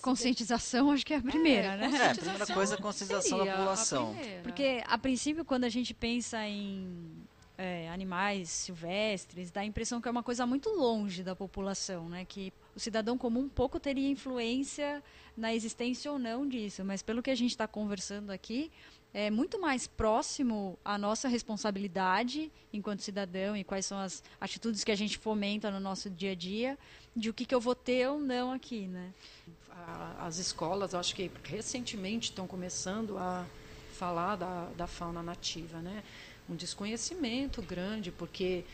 [0.00, 1.98] Conscientização acho que é a primeira, é, né?
[1.98, 4.16] É, a primeira coisa é a conscientização da população.
[4.44, 7.26] Porque, a princípio, quando a gente pensa em
[7.58, 12.24] é, animais silvestres, dá a impressão que é uma coisa muito longe da população, né?
[12.24, 15.02] Que o cidadão comum pouco teria influência
[15.34, 16.84] na existência ou não disso.
[16.84, 18.70] Mas pelo que a gente está conversando aqui,
[19.14, 24.92] é muito mais próximo à nossa responsabilidade enquanto cidadão e quais são as atitudes que
[24.92, 26.78] a gente fomenta no nosso dia a dia,
[27.16, 29.10] de o que, que eu vou ter ou não aqui, né?
[30.18, 33.46] As escolas, acho que recentemente estão começando a
[33.94, 36.02] falar da, da fauna nativa, né?
[36.46, 38.64] Um desconhecimento grande, porque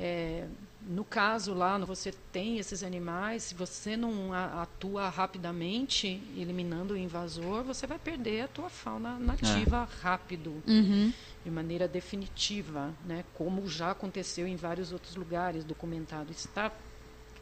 [0.00, 0.46] é,
[0.80, 7.62] no caso lá, você tem esses animais, se você não atua rapidamente, eliminando o invasor,
[7.62, 10.02] você vai perder a tua fauna nativa é.
[10.02, 11.12] rápido, uhum.
[11.44, 13.24] de maneira definitiva, né?
[13.34, 16.32] como já aconteceu em vários outros lugares documentado.
[16.32, 16.72] Está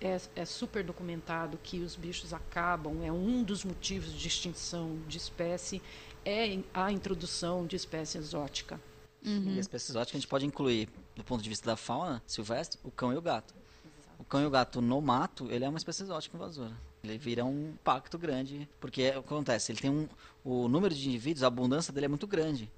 [0.00, 5.16] é, é, super documentado que os bichos acabam, é um dos motivos de extinção de
[5.16, 5.80] espécie,
[6.24, 8.80] é a introdução de espécie exótica.
[9.28, 9.54] Uhum.
[9.54, 12.78] E a espécie exótica a gente pode incluir, do ponto de vista da fauna silvestre,
[12.82, 13.54] o cão e o gato.
[13.54, 14.16] Exato.
[14.18, 16.76] O cão e o gato no mato, ele é uma espécie exótica invasora.
[17.02, 19.72] Ele vira um impacto grande, porque é, o que acontece?
[19.72, 20.08] Ele tem um,
[20.44, 22.70] o número de indivíduos, a abundância dele é muito grande.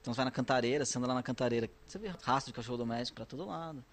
[0.00, 2.78] Então você vai na cantareira, você anda lá na cantareira, você vê rastro de cachorro
[2.78, 3.84] doméstico para todo lado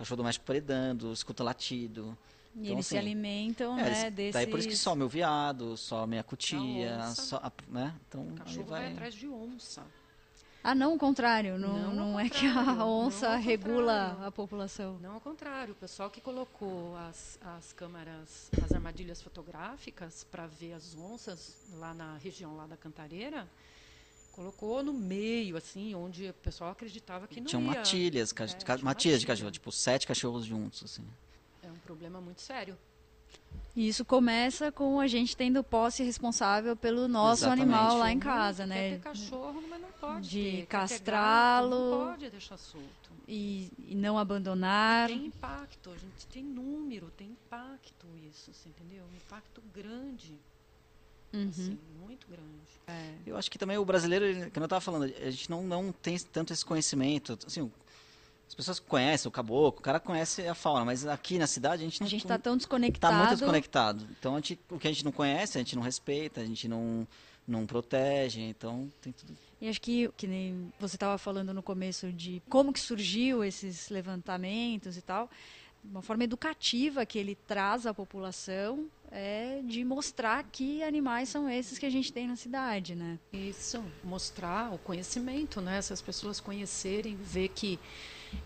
[0.00, 2.16] cachorro doméstico predando, escuta latido.
[2.54, 4.32] E então, eles assim, se alimentam, é, né, desses...
[4.32, 7.38] Daí por isso que some o veado, some a cutia, so,
[7.68, 7.94] né?
[8.08, 8.82] Então, o cachorro vai...
[8.82, 8.92] vai...
[8.92, 9.84] atrás de onça.
[10.62, 11.58] Ah, não, o contrário.
[11.58, 14.98] Não, não, não é que a onça regula a população.
[15.00, 15.72] Não, ao contrário.
[15.72, 21.94] O pessoal que colocou as, as câmaras, as armadilhas fotográficas para ver as onças lá
[21.94, 23.48] na região lá da Cantareira,
[24.32, 27.68] colocou no meio, assim, onde o pessoal acreditava que não Tinham ia.
[27.68, 31.06] matilhas, é, matilhas de cachorro, tipo sete cachorros juntos, assim.
[31.62, 32.76] É um problema muito sério.
[33.74, 37.62] E isso começa com a gente tendo posse responsável pelo nosso Exatamente.
[37.62, 38.90] animal lá em casa, né?
[38.90, 39.79] Quer ter cachorro, pode
[40.20, 41.90] De castrá-lo.
[41.90, 43.10] Não pode deixar solto.
[43.26, 45.08] E, e não abandonar.
[45.08, 49.04] Tem impacto, a gente tem número, tem impacto isso, você entendeu?
[49.04, 50.34] Um impacto grande.
[51.32, 51.48] Uhum.
[51.48, 52.44] Assim, muito grande.
[52.88, 53.14] É.
[53.24, 56.18] Eu acho que também o brasileiro, como eu estava falando, a gente não, não tem
[56.18, 57.38] tanto esse conhecimento.
[57.46, 57.70] Assim,
[58.48, 61.84] as pessoas conhecem o caboclo, o cara conhece a fauna, mas aqui na cidade a
[61.84, 63.14] gente não A gente está tão desconectado.
[63.14, 64.08] Está muito desconectado.
[64.18, 67.06] Então gente, o que a gente não conhece, a gente não respeita, a gente não,
[67.46, 69.36] não protege, então tem tudo.
[69.60, 73.90] E acho que, que nem você estava falando no começo de como que surgiu esses
[73.90, 75.28] levantamentos e tal,
[75.84, 81.78] uma forma educativa que ele traz à população é de mostrar que animais são esses
[81.78, 83.18] que a gente tem na cidade, né?
[83.32, 85.82] Isso, mostrar o conhecimento, né?
[85.82, 87.78] Se as pessoas conhecerem, ver que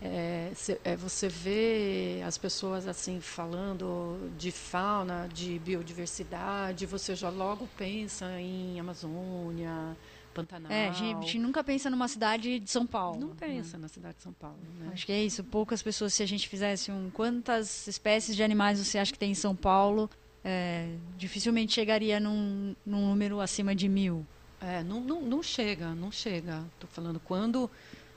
[0.01, 7.29] é, se, é, você vê as pessoas assim falando de fauna, de biodiversidade, você já
[7.29, 9.95] logo pensa em Amazônia,
[10.35, 10.71] Pantanal.
[10.71, 13.19] É, a gente nunca pensa numa cidade de São Paulo.
[13.19, 13.83] Não pensa né?
[13.83, 14.59] na cidade de São Paulo.
[14.79, 14.89] Né?
[14.91, 15.43] Acho que é isso.
[15.45, 17.09] Poucas pessoas, se a gente fizesse um.
[17.09, 20.09] Quantas espécies de animais você acha que tem em São Paulo?
[20.43, 24.25] É, dificilmente chegaria num, num número acima de mil.
[24.61, 26.63] É, não, não, não chega, não chega.
[26.73, 27.69] Estou falando quando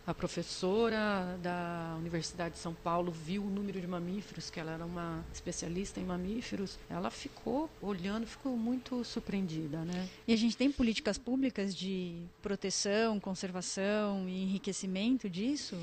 [0.09, 4.87] a professora da Universidade de São Paulo viu o número de mamíferos, que ela era
[4.87, 10.09] uma especialista em mamíferos, ela ficou olhando, ficou muito surpreendida, né?
[10.27, 15.77] E a gente tem políticas públicas de proteção, conservação e enriquecimento disso?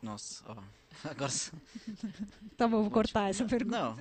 [0.00, 0.56] Nossa, ó,
[1.10, 1.32] agora...
[2.56, 3.96] tá bom, vou cortar essa pergunta.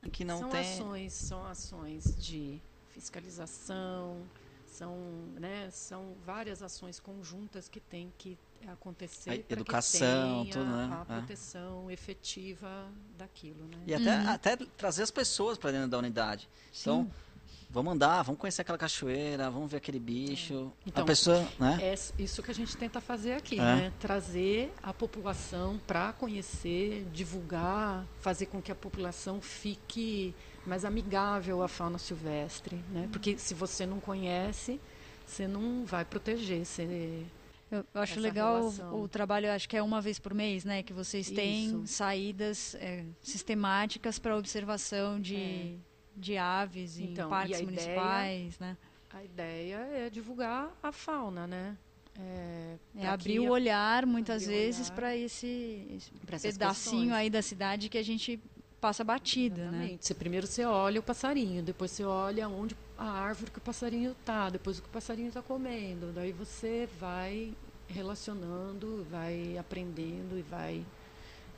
[0.00, 0.60] Não, que não são tem...
[0.60, 4.22] ações, são ações de fiscalização,
[4.64, 4.96] são,
[5.40, 8.38] né, são várias ações conjuntas que têm que
[8.68, 10.88] acontecer a educação, tudo, né?
[10.92, 11.18] a é.
[11.18, 11.92] proteção é.
[11.92, 13.78] efetiva daquilo, né?
[13.86, 14.28] E até, uhum.
[14.30, 16.48] até trazer as pessoas para dentro da unidade.
[16.70, 17.10] Então, Sim.
[17.10, 17.32] Então,
[17.72, 20.70] vamos andar, vamos conhecer aquela cachoeira, vamos ver aquele bicho.
[20.84, 20.88] É.
[20.88, 21.78] Então, a pessoa, né?
[21.80, 23.62] É isso que a gente tenta fazer aqui, é.
[23.62, 23.92] né?
[23.98, 30.34] Trazer a população para conhecer, divulgar, fazer com que a população fique
[30.66, 33.08] mais amigável à fauna silvestre, né?
[33.10, 34.78] Porque se você não conhece,
[35.26, 37.24] você não vai proteger, você
[37.72, 40.82] eu acho legal o, o, trabalho, acho que é uma vez por mês, né?
[40.82, 41.86] Que vocês têm Isso.
[41.86, 45.74] saídas é, sistemáticas para observação de, é.
[46.16, 48.76] de aves então, em parques municipais, ideia, né?
[49.10, 51.76] A ideia é divulgar a fauna, né?
[52.18, 57.12] É, é abrir o olhar, muitas vezes, para esse, esse pedacinho questões.
[57.12, 58.38] aí da cidade que a gente
[58.80, 59.68] passa batida, né?
[59.68, 59.92] Exatamente.
[59.92, 59.98] né?
[60.00, 64.12] Você, primeiro você olha o passarinho, depois você olha onde a árvore que o passarinho
[64.12, 66.12] está, depois o que o passarinho está comendo.
[66.12, 67.52] Daí você vai
[67.88, 70.84] relacionando, vai aprendendo e vai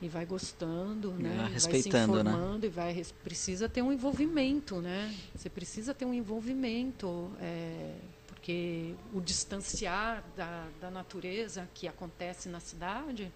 [0.01, 1.47] e vai gostando, né?
[1.49, 2.03] e respeitando, vai se né?
[2.03, 5.15] informando e vai precisa ter um envolvimento, né?
[5.33, 7.95] Você precisa ter um envolvimento, é,
[8.27, 13.31] porque o distanciar da, da natureza que acontece na cidade,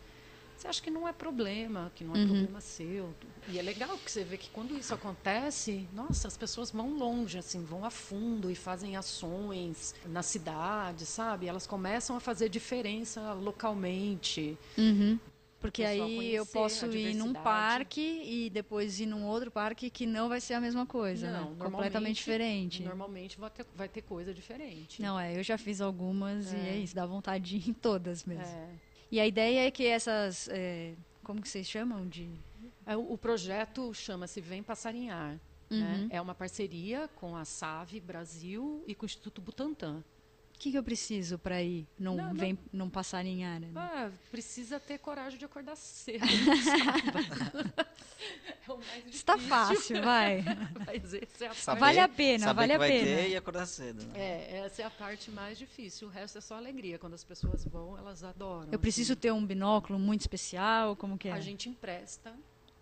[0.59, 2.27] você acha que não é problema, que não é Uhum.
[2.27, 3.13] problema seu.
[3.47, 7.37] E é legal que você vê que quando isso acontece, nossa, as pessoas vão longe,
[7.37, 11.47] assim, vão a fundo e fazem ações na cidade, sabe?
[11.47, 14.57] Elas começam a fazer diferença localmente.
[14.77, 15.17] Uhum.
[15.61, 20.29] Porque aí eu posso ir num parque e depois ir num outro parque que não
[20.29, 21.55] vai ser a mesma coisa, Não, né?
[21.59, 22.81] Completamente diferente.
[22.81, 25.01] Normalmente vai ter, vai ter coisa diferente.
[25.01, 26.69] Não, é, eu já fiz algumas e É.
[26.69, 28.43] é isso, dá vontade de ir em todas mesmo.
[28.43, 28.88] É.
[29.11, 30.93] E a ideia é que essas, é,
[31.23, 32.29] como que vocês chamam de...
[32.85, 35.39] É, O projeto chama-se Vem Passarinhar.
[35.69, 35.99] né?
[36.01, 36.07] Uhum.
[36.09, 40.03] É uma parceria com a SAVE Brasil e com o Instituto Butantan.
[40.59, 42.33] O que, que eu preciso para ir não, Não, não.
[42.35, 43.61] vem não passarinhar?
[43.61, 43.69] Né?
[43.77, 46.19] Ah, precisa ter coragem de acordar cedo.
[48.67, 49.09] é o mais difícil.
[49.11, 50.43] Está fácil, vai.
[50.85, 53.05] Mas essa é a Saber- parte, Vale a pena, saber vale que a vai pena.
[53.05, 54.03] ter e acordar cedo.
[54.07, 54.13] né?
[54.19, 56.09] é, essa é a parte mais difícil.
[56.09, 56.99] O resto é só alegria.
[56.99, 58.67] Quando as pessoas vão, elas adoram.
[58.69, 59.21] Eu preciso assim.
[59.21, 61.31] ter um binóculo muito especial, como que é?
[61.31, 62.33] A gente empresta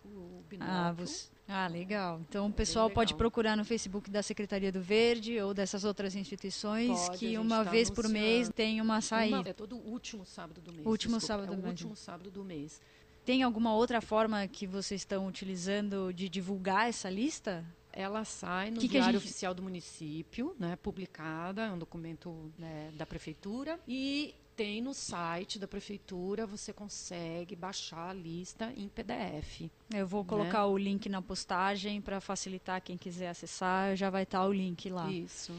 [0.06, 0.78] o binóculo.
[0.78, 1.28] Ah, você...
[1.48, 2.20] ah, legal.
[2.28, 7.00] Então o pessoal pode procurar no Facebook da Secretaria do Verde ou dessas outras instituições
[7.08, 9.38] Pode, que uma tá vez por mês tem uma saída.
[9.42, 10.86] Uma- é todo último sábado do mês.
[10.86, 11.72] Último desculpa, sábado é do mês.
[11.72, 12.82] último sábado do mês.
[13.26, 17.66] Tem alguma outra forma que vocês estão utilizando de divulgar essa lista?
[17.92, 22.92] Ela sai no Que Diário gente- Oficial do Município, né, publicada, é um documento né,
[22.96, 23.80] da Prefeitura.
[23.88, 29.70] E tem no site da Prefeitura, você consegue baixar a lista em PDF.
[29.94, 34.44] Eu vou colocar o link na postagem para facilitar quem quiser acessar, já vai estar
[34.44, 35.08] o link lá.
[35.12, 35.54] Isso.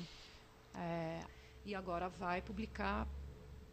[0.75, 1.21] É,
[1.65, 3.07] e agora vai publicar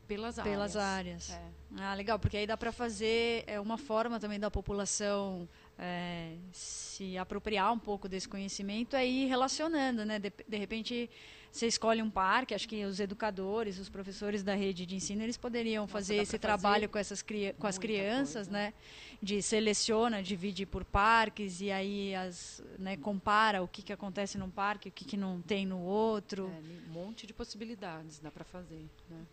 [0.08, 1.32] pelas, Pelas áreas.
[1.32, 1.32] áreas.
[1.32, 1.82] É.
[1.82, 5.50] Ah, legal, porque aí dá para fazer é uma forma também da população
[5.80, 10.20] é, se apropriar um pouco desse conhecimento, ir relacionando, né?
[10.20, 11.10] De, de repente
[11.56, 15.38] você escolhe um parque, acho que os educadores, os professores da rede de ensino, eles
[15.38, 17.24] poderiam Nossa, fazer esse pra fazer trabalho com essas
[17.58, 18.52] com as crianças, coisa.
[18.52, 18.74] né?
[19.22, 24.50] De seleciona, divide por parques e aí as, né, compara o que, que acontece num
[24.50, 26.48] parque, o que, que não tem no outro.
[26.48, 28.86] É, um monte de possibilidades dá para fazer.
[29.10, 29.26] Né?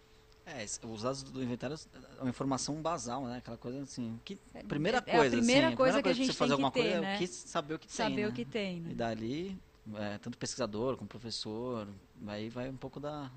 [0.46, 1.76] É, os dados do inventário
[2.18, 3.38] é uma informação basal, né?
[3.38, 4.18] Aquela coisa assim.
[4.24, 6.50] Que, primeira é a coisa, primeira assim, coisa a que a primeira gente você fazer
[6.50, 7.12] tem que alguma ter, coisa né?
[7.12, 8.24] é o que saber o que Saber tem.
[8.24, 8.34] o né?
[8.34, 8.90] que tem, né?
[8.90, 9.58] E dali,
[9.94, 11.88] é, tanto pesquisador como professor,
[12.28, 13.30] aí vai um pouco da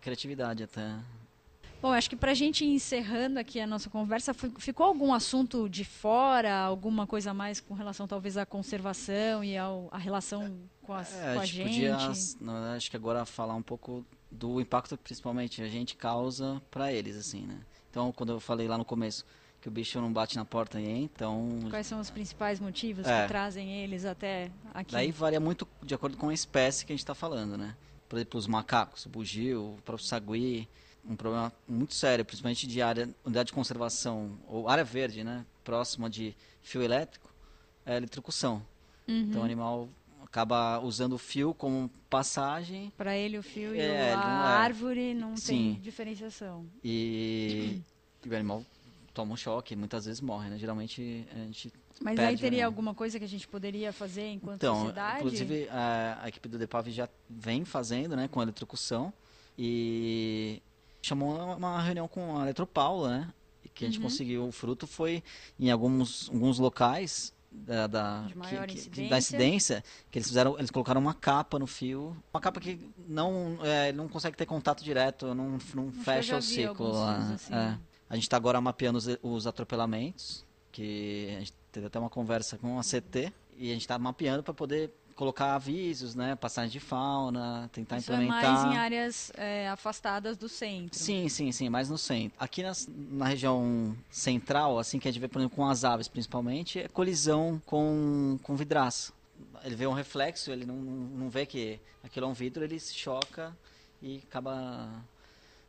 [0.00, 0.96] criatividade até.
[1.82, 5.66] Bom, acho que para a gente encerrando aqui a nossa conversa, fi- ficou algum assunto
[5.68, 10.92] de fora, alguma coisa mais com relação talvez à conservação e ao, à relação com,
[10.92, 14.60] as, É, com a a gente podia, verdade, acho que agora falar um pouco do
[14.60, 17.58] impacto principalmente a gente causa para eles, assim, né?
[17.90, 19.24] Então, quando eu falei lá no começo
[19.60, 20.94] que o bicho não bate na porta entra,
[21.26, 23.22] então Quais são os principais motivos É.
[23.22, 24.92] que trazem eles até aqui?
[24.92, 27.74] Daí varia muito de acordo com a espécie que a gente está falando, né?
[28.10, 30.68] Por exemplo, os macacos, o bugio, o próprio sagui,
[31.04, 35.46] um problema muito sério, principalmente de área, unidade de conservação ou área verde, né?
[35.62, 37.32] Próxima de fio elétrico,
[37.86, 38.66] é a eletrocução.
[39.06, 39.20] Uhum.
[39.28, 39.88] Então o animal
[40.24, 44.52] acaba usando o fio como passagem Para ele o fio e É, a não é.
[44.54, 45.78] árvore não tem Sim.
[45.80, 46.66] diferenciação.
[46.82, 47.80] e,
[48.26, 48.64] e o animal
[49.14, 50.58] toma um choque, muitas vezes morre, né?
[50.58, 51.72] Geralmente a gente
[52.02, 52.66] Mas perde aí teria animal.
[52.70, 55.18] alguma coisa que a gente poderia fazer enquanto Então, sociedade?
[55.18, 59.12] inclusive a, a equipe do DEPAV já vem fazendo, né, com a eletrocução
[59.58, 60.62] e
[61.02, 63.28] chamou uma, uma reunião com a Eletropaula, né,
[63.64, 64.04] e que a gente Uhum.
[64.04, 64.46] conseguiu.
[64.48, 65.22] O fruto foi
[65.58, 69.10] em alguns, alguns locais da, da, que- que- incidência.
[69.10, 72.78] da incidência que eles fizeram, eles colocaram uma capa no fio, uma capa que
[73.08, 76.92] não é, não consegue ter contato direto, não, não que fecha o ciclo.
[76.92, 77.54] lá, fios assim.
[77.54, 77.78] é.
[78.08, 82.58] A gente está agora mapeando os, os atropelamentos, que a gente teve até uma conversa
[82.58, 86.80] com a CT, e a gente está mapeando para poder colocar avisos, né, passagem de
[86.80, 88.52] fauna, tentar Isso é implementar.
[88.64, 90.98] mais em áreas é, afastadas do centro.
[90.98, 92.32] Sim, sim, sim, mais no centro.
[92.40, 96.08] Aqui nas- na região central, assim que a gente vê, por exemplo, com as aves
[96.08, 99.12] principalmente, é colisão com, com vidraça.
[99.62, 102.94] Ele vê um reflexo, ele não, não vê que aquilo é um vidro, ele se
[102.94, 103.54] choca
[104.00, 105.04] e acaba.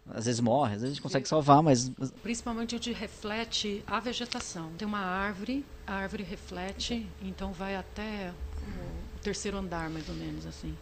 [0.10, 1.89] Às vezes morre, às vezes a gente consegue salvar, mas
[2.24, 4.72] Principalmente onde reflete a vegetação.
[4.78, 8.34] Tem uma árvore, a árvore reflete, então vai até
[9.22, 10.76] terceiro andar, mais ou menos, assim.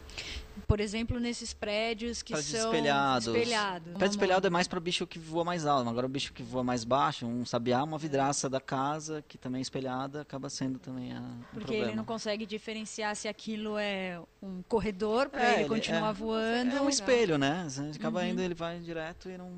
[0.67, 3.27] Por exemplo, nesses prédios que Prédios são espelhados.
[3.27, 3.93] espelhados.
[3.93, 5.87] Prédio espelhado é mais para bicho que voa mais alto.
[5.89, 9.59] Agora o bicho que voa mais baixo, um sabiá, uma vidraça da casa, que também
[9.59, 11.85] é espelhada, acaba sendo também a, um Porque problema.
[11.87, 16.13] ele não consegue diferenciar se aquilo é um corredor para É, ele ele- continuar é.
[16.13, 16.75] voando.
[16.75, 17.65] É um espelho, né?
[17.95, 18.27] Acaba Uhum.
[18.29, 19.51] indo, ele vai direto e não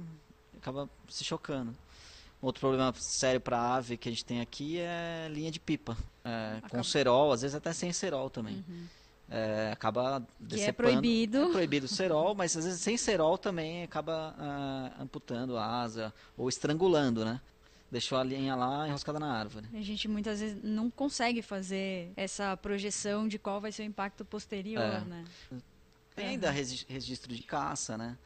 [0.57, 1.75] acaba se chocando.
[2.41, 5.95] Outro problema sério para ave que a gente tem aqui é linha de pipa.
[6.25, 8.65] É, com cerol, às vezes até sem cerol também.
[8.67, 8.85] Uhum.
[9.29, 10.63] É, acaba decepando.
[10.63, 11.37] Que é proibido.
[11.37, 16.11] É proibido o cerol, mas às vezes sem cerol também acaba uh, amputando a asa
[16.35, 17.39] ou estrangulando, né?
[17.91, 19.67] Deixou a linha lá enroscada na árvore.
[19.73, 24.25] A gente muitas vezes não consegue fazer essa projeção de qual vai ser o impacto
[24.25, 25.01] posterior, é.
[25.01, 25.25] né?
[26.15, 28.17] Tem ainda registro de caça, né?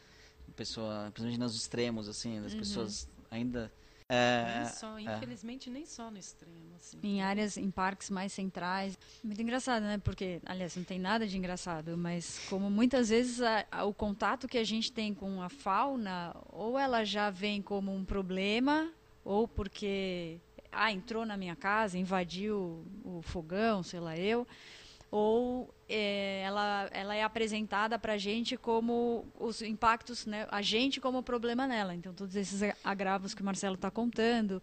[0.55, 2.59] Pessoa, principalmente nos extremos, assim, as uhum.
[2.59, 3.71] pessoas ainda
[4.07, 5.01] é, nem só, é.
[5.01, 5.73] infelizmente, é.
[5.73, 6.75] nem só no extremo.
[6.75, 6.99] Assim.
[7.01, 8.97] Em áreas, em parques mais centrais.
[9.23, 9.97] Muito engraçado, né?
[9.97, 14.47] Porque, aliás, não tem nada de engraçado, mas como muitas vezes a, a, o contato
[14.47, 18.91] que a gente tem com a fauna, ou ela já vem como um problema,
[19.23, 20.39] ou porque
[20.71, 24.45] ah, entrou na minha casa, invadiu o fogão, sei lá eu,
[25.15, 30.99] ou é, ela, ela é apresentada para a gente como os impactos, né, a gente
[30.99, 31.95] como problema nela.
[31.95, 34.61] Então, todos esses agravos que o Marcelo está contando.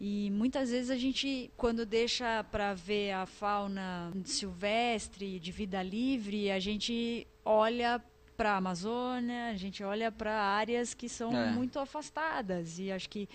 [0.00, 6.50] E muitas vezes a gente, quando deixa para ver a fauna silvestre, de vida livre,
[6.50, 8.02] a gente olha
[8.36, 11.52] para a Amazônia, a gente olha para áreas que são é.
[11.52, 12.80] muito afastadas.
[12.80, 13.28] E acho que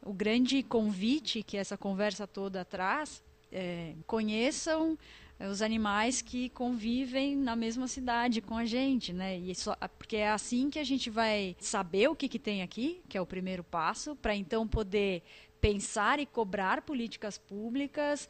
[0.00, 3.22] o grande convite que essa conversa toda traz
[3.52, 4.98] é conheçam
[5.40, 9.38] os animais que convivem na mesma cidade com a gente, né?
[9.38, 13.02] E só, porque é assim que a gente vai saber o que, que tem aqui,
[13.08, 15.22] que é o primeiro passo, para então poder
[15.60, 18.28] pensar e cobrar políticas públicas,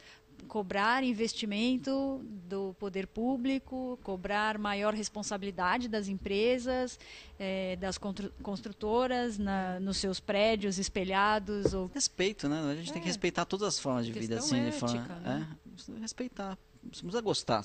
[0.49, 6.99] cobrar investimento do poder público, cobrar maior responsabilidade das empresas,
[7.39, 7.99] é, das
[8.43, 11.75] construtoras na, nos seus prédios espelhados.
[11.75, 11.91] Ou...
[11.93, 12.61] Respeito, né?
[12.61, 12.93] A gente é.
[12.93, 13.11] tem que é.
[13.11, 15.49] respeitar todas as formas de vida, assim, ética, de forma, né?
[15.97, 16.59] é, respeitar
[16.89, 17.65] precisa gostar,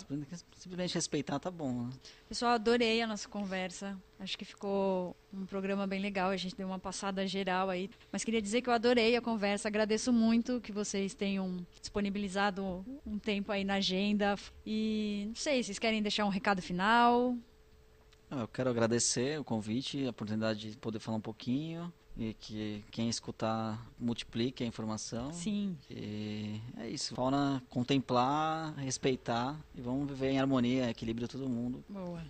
[0.55, 1.83] simplesmente respeitar tá bom.
[1.83, 1.89] Né?
[2.27, 3.97] Pessoal, adorei a nossa conversa.
[4.19, 6.29] Acho que ficou um programa bem legal.
[6.29, 7.89] A gente deu uma passada geral aí.
[8.11, 9.67] Mas queria dizer que eu adorei a conversa.
[9.67, 14.35] Agradeço muito que vocês tenham disponibilizado um tempo aí na agenda.
[14.65, 17.37] E não sei, vocês querem deixar um recado final?
[18.31, 23.07] Eu quero agradecer o convite, a oportunidade de poder falar um pouquinho e que quem
[23.07, 25.31] escutar multiplique a informação.
[25.31, 25.77] Sim.
[25.89, 27.15] E é isso.
[27.15, 31.81] Fauna contemplar, respeitar e vamos viver em harmonia, equilíbrio todo mundo.
[31.87, 32.21] Boa.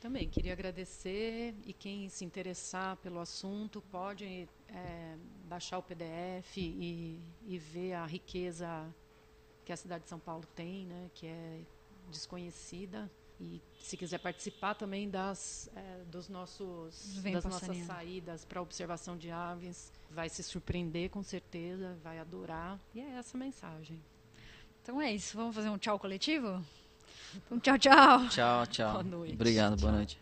[0.00, 5.16] Também queria agradecer e quem se interessar pelo assunto pode é,
[5.48, 8.92] baixar o PDF e, e ver a riqueza
[9.64, 11.60] que a cidade de São Paulo tem, né, que é
[12.10, 13.10] desconhecida.
[13.40, 19.30] E se quiser participar também das, é, dos nossos, das nossas saídas para observação de
[19.30, 22.78] aves, vai se surpreender com certeza, vai adorar.
[22.94, 24.00] E é essa a mensagem.
[24.82, 25.36] Então é isso.
[25.36, 26.64] Vamos fazer um tchau coletivo?
[27.50, 28.28] Um tchau, tchau.
[28.28, 28.92] Tchau, tchau.
[28.92, 29.34] Boa noite.
[29.34, 29.92] Obrigado, boa tchau.
[29.92, 30.18] noite.